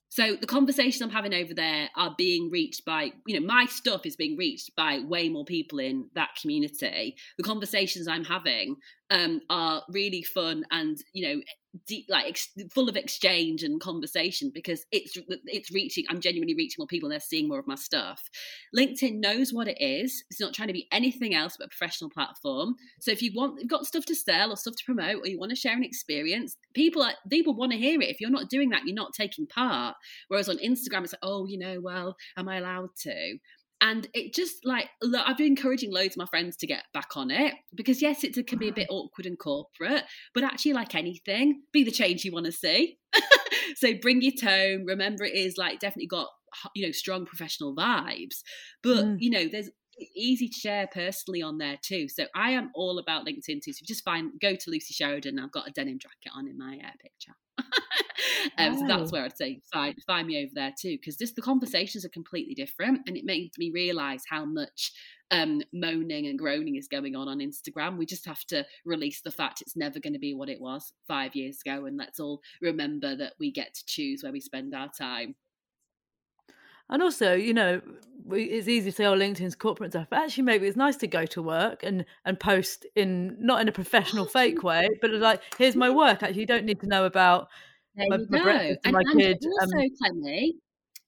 [0.10, 4.06] So the conversations I'm having over there are being reached by, you know, my stuff
[4.06, 7.16] is being reached by way more people in that community.
[7.39, 8.76] The conversations I'm having
[9.14, 11.41] um, are really fun and, you know,
[11.88, 16.03] deep, like ex- full of exchange and conversation because it's it's reaching.
[16.09, 18.22] I'm genuinely reaching more people and they're seeing more of my stuff.
[18.76, 20.24] LinkedIn knows what it is.
[20.30, 22.76] It's not trying to be anything else but a professional platform.
[22.99, 25.39] So if you want, you've got stuff to sell or stuff to promote, or you
[25.39, 28.09] want to share an experience, people are, people want to hear it.
[28.09, 29.95] If you're not doing that, you're not taking part.
[30.28, 33.38] Whereas on Instagram, it's like, oh, you know, well, am I allowed to?
[33.86, 37.18] And it just like lo- I've been encouraging loads of my friends to get back
[37.18, 40.04] on it because yes, it can be a bit awkward and corporate,
[40.34, 42.98] but actually, like anything, be the change you want to see.
[43.76, 44.86] so bring your tone.
[44.88, 46.30] Remember, it is like definitely got
[46.74, 48.42] you know strong professional vibes,
[48.82, 49.16] but Mm.
[49.20, 52.08] you know there's it's easy to share personally on there too.
[52.08, 53.74] So I am all about LinkedIn too.
[53.74, 55.39] So just find go to Lucy Sheridan.
[55.39, 57.34] I've got a denim jacket on in my uh, picture.
[58.58, 61.41] um, So that's where I'd say find find me over there too, because just the
[61.41, 64.91] conversations are completely different, and it made me realise how much
[65.32, 67.98] um, moaning and groaning is going on on Instagram.
[67.98, 70.94] We just have to release the fact it's never going to be what it was
[71.08, 74.74] five years ago, and let's all remember that we get to choose where we spend
[74.74, 75.36] our time.
[76.90, 77.82] And also, you know,
[78.32, 81.26] it's easy to say, "Oh, LinkedIn's corporate stuff," but actually, maybe it's nice to go
[81.26, 85.76] to work and and post in not in a professional fake way, but like, "Here's
[85.76, 87.50] my work." Actually, you don't need to know about
[87.96, 89.38] there my, my breakfast and, my and kid.
[89.62, 90.52] Also, um,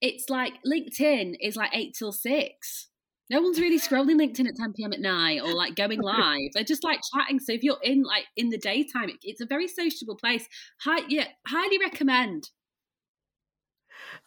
[0.02, 2.90] it's like LinkedIn is like eight till six.
[3.30, 4.94] No one's really scrolling LinkedIn at 10 p.m.
[4.94, 6.52] at night or like going live.
[6.54, 7.40] They're just like chatting.
[7.40, 10.46] So if you're in like in the daytime, it's a very sociable place.
[10.82, 12.50] Hi, yeah, highly recommend.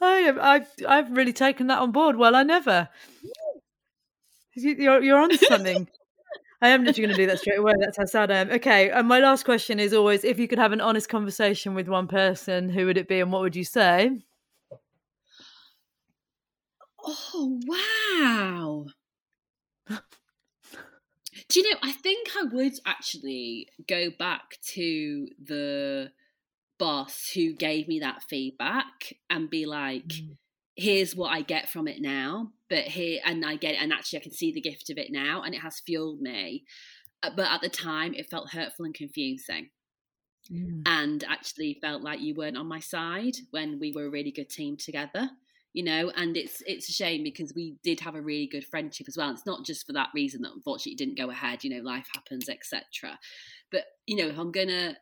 [0.01, 2.17] I, I've I've really taken that on board.
[2.17, 2.89] Well, I never.
[4.55, 5.89] You're you're on something.
[6.61, 7.75] I am literally going to do that straight away.
[7.79, 8.51] That's how sad I am.
[8.51, 11.89] Okay, and my last question is always: if you could have an honest conversation with
[11.89, 14.23] one person, who would it be, and what would you say?
[17.05, 18.87] Oh wow!
[21.49, 21.79] Do you know?
[21.83, 26.11] I think I would actually go back to the
[26.79, 30.37] boss who gave me that feedback and be like, mm.
[30.76, 34.20] here's what I get from it now, but here, and I get it, and actually
[34.20, 36.64] I can see the gift of it now, and it has fueled me.
[37.22, 39.70] Uh, but at the time, it felt hurtful and confusing.
[40.53, 40.83] Mm.
[40.87, 44.49] And actually felt like you weren't on my side when we were a really good
[44.49, 45.31] team together
[45.74, 49.07] you know and it's it's a shame because we did have a really good friendship
[49.09, 51.83] as well it's not just for that reason that unfortunately didn't go ahead you know
[51.89, 53.18] life happens etc
[53.70, 54.97] but you know if i'm gonna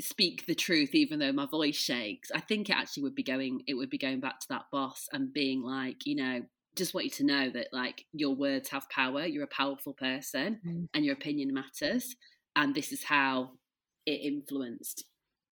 [0.00, 3.62] speak the truth even though my voice shakes i think it actually would be going
[3.66, 6.40] it would be going back to that boss and being like you know
[6.74, 10.58] just want you to know that like your words have power you're a powerful person
[10.66, 10.88] mm.
[10.94, 12.16] and your opinion matters
[12.56, 13.50] and this is how
[14.06, 15.04] it influenced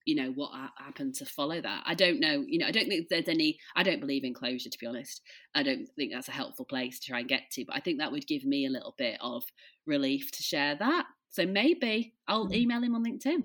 [0.07, 1.83] you know what happened to follow that.
[1.87, 4.71] I don't know you know i don't think there's any i don't believe in closure
[4.71, 5.21] to be honest.
[5.55, 7.99] I don't think that's a helpful place to try and get to but i think
[7.99, 9.45] that would give me a little bit of
[9.87, 12.55] relief to share that so maybe i'll mm.
[12.55, 13.45] email him on linkedin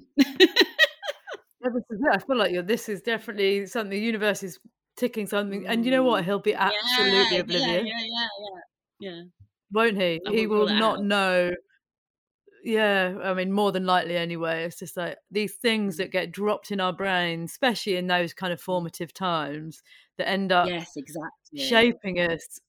[1.65, 2.15] Yeah, this is it.
[2.15, 4.59] I feel like you're, this is definitely something the universe is
[4.97, 5.65] ticking something.
[5.67, 6.23] And you know what?
[6.23, 7.61] He'll be absolutely yeah, oblivious.
[7.65, 8.27] Yeah, yeah,
[8.99, 9.21] yeah, yeah.
[9.71, 10.21] Won't he?
[10.25, 11.03] I he will not out.
[11.03, 11.51] know.
[12.63, 14.63] Yeah, I mean, more than likely anyway.
[14.63, 16.13] It's just like these things that mm.
[16.13, 19.81] get dropped in our brains, especially in those kind of formative times,
[20.17, 22.59] that end up yes, exactly shaping us.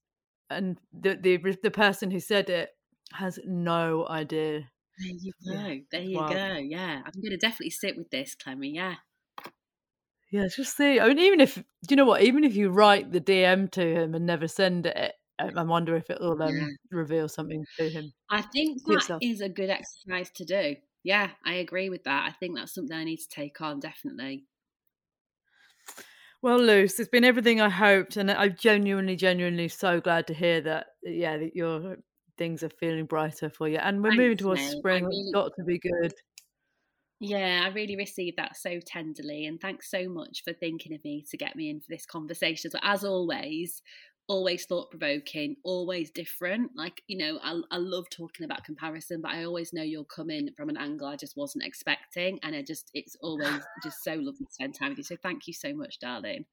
[0.49, 2.71] And the the the person who said it
[3.13, 4.65] has no idea
[4.99, 5.53] there you go.
[5.53, 5.75] Yeah.
[5.91, 6.29] There you wow.
[6.29, 6.57] go.
[6.57, 8.75] Yeah, I'm going to definitely sit with this, Clemmie.
[8.75, 8.95] Yeah.
[10.31, 10.99] Yeah, just see.
[10.99, 12.23] I mean, even if do you know what?
[12.23, 16.11] Even if you write the DM to him and never send it, I wonder if
[16.11, 16.67] it will um, yeah.
[16.91, 18.13] reveal something to him.
[18.31, 19.23] I think that yourself.
[19.23, 20.77] is a good exercise to do.
[21.05, 22.29] Yeah, I agree with that.
[22.29, 24.47] I think that's something I need to take on definitely.
[26.43, 30.61] Well, Luce, it's been everything I hoped, and I'm genuinely, genuinely so glad to hear
[30.63, 30.87] that.
[31.03, 31.97] Yeah, that you're
[32.39, 33.79] things are feeling brighter for you.
[33.79, 35.05] And we're Thanks, moving towards spring.
[35.05, 36.15] Really, it's got to be good.
[37.19, 39.47] Yeah, I really received that so tenderly.
[39.47, 42.71] And thanks so much for thinking of me to get me in for this conversation.
[42.71, 43.81] So, as always,
[44.29, 46.73] always thought provoking, always different.
[46.77, 50.51] Like, you know, I, I love talking about comparison, but I always know you're coming
[50.57, 52.39] from an angle I just wasn't expecting.
[52.43, 55.05] And I just, it's always just so lovely to spend time with you.
[55.05, 56.45] So, thank you so much, darling.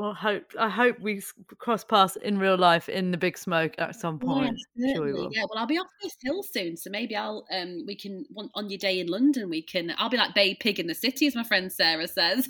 [0.00, 1.22] I hope I hope we
[1.58, 4.58] cross paths in real life in the big smoke at some point.
[4.76, 5.30] Yeah, sure we will.
[5.32, 5.44] yeah.
[5.48, 8.78] Well, I'll be off this hill soon, so maybe I'll um we can on your
[8.78, 11.44] day in London we can I'll be like Babe Pig in the city, as my
[11.44, 12.48] friend Sarah says,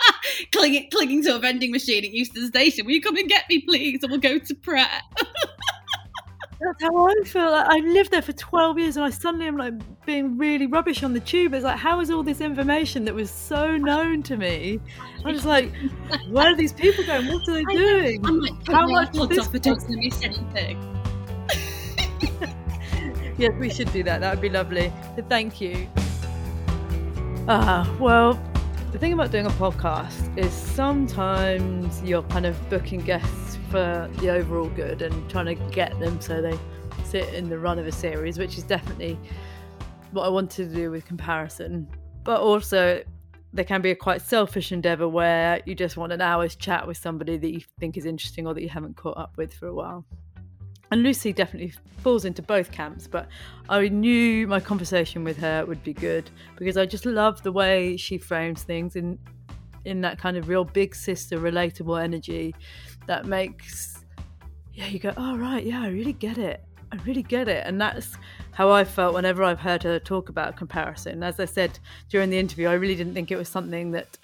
[0.52, 2.86] clinging clinging to a vending machine at Euston Station.
[2.86, 4.02] Will you come and get me, please?
[4.02, 5.02] And we'll go to Pret.
[6.60, 7.50] That's how I feel.
[7.50, 11.02] Like I lived there for 12 years and I suddenly am like being really rubbish
[11.04, 11.54] on the tube.
[11.54, 14.80] It's like, how is all this information that was so known to me?
[15.24, 15.72] I'm just like,
[16.28, 17.26] where are these people going?
[17.28, 18.26] What are they doing?
[18.26, 19.38] I'm like, how much is this?
[19.38, 20.94] Off not miss anything.
[23.38, 24.20] yes, we should do that.
[24.20, 24.92] That would be lovely.
[25.14, 25.88] So thank you.
[27.46, 28.34] Ah, well,
[28.92, 34.30] the thing about doing a podcast is sometimes you're kind of booking guests for the
[34.30, 36.58] overall good and trying to get them so they
[37.04, 39.18] sit in the run of a series, which is definitely
[40.12, 41.88] what I wanted to do with comparison.
[42.24, 43.02] But also,
[43.52, 46.96] there can be a quite selfish endeavor where you just want an hour's chat with
[46.96, 49.74] somebody that you think is interesting or that you haven't caught up with for a
[49.74, 50.04] while.
[50.90, 53.28] And Lucy definitely falls into both camps, but
[53.68, 57.96] I knew my conversation with her would be good because I just love the way
[57.96, 59.18] she frames things in
[59.84, 62.54] in that kind of real big sister relatable energy
[63.08, 64.04] that makes
[64.72, 67.64] yeah you go oh right yeah i really get it I really get it.
[67.66, 68.16] And that's
[68.52, 71.22] how I felt whenever I've heard her talk about comparison.
[71.22, 71.78] As I said
[72.08, 74.18] during the interview, I really didn't think it was something that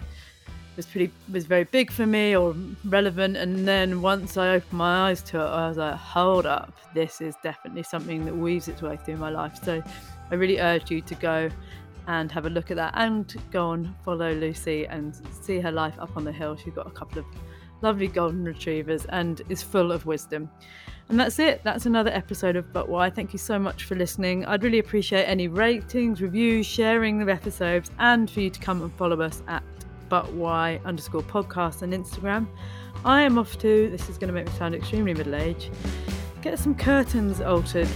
[0.77, 2.53] was pretty was very big for me or
[2.87, 6.77] relevant and then once i opened my eyes to it i was like hold up
[6.95, 9.81] this is definitely something that weaves its way through my life so
[10.33, 11.49] i really urge you to go
[12.09, 15.95] and have a look at that and go and follow lucy and see her life
[16.01, 17.25] up on the hill she's got a couple of
[17.83, 20.51] lovely golden retrievers and is full of wisdom
[21.09, 21.61] and that's it.
[21.65, 23.11] That's another episode of But Why.
[23.11, 24.47] Thank you so much for listening.
[24.47, 28.93] I'd really appreciate any ratings, reviews, sharing of episodes, and for you to come and
[28.95, 29.63] follow us at
[30.09, 32.47] But Why underscore podcast on Instagram.
[33.05, 35.71] I am off to, this is going to make me sound extremely middle aged,
[36.41, 37.89] get some curtains altered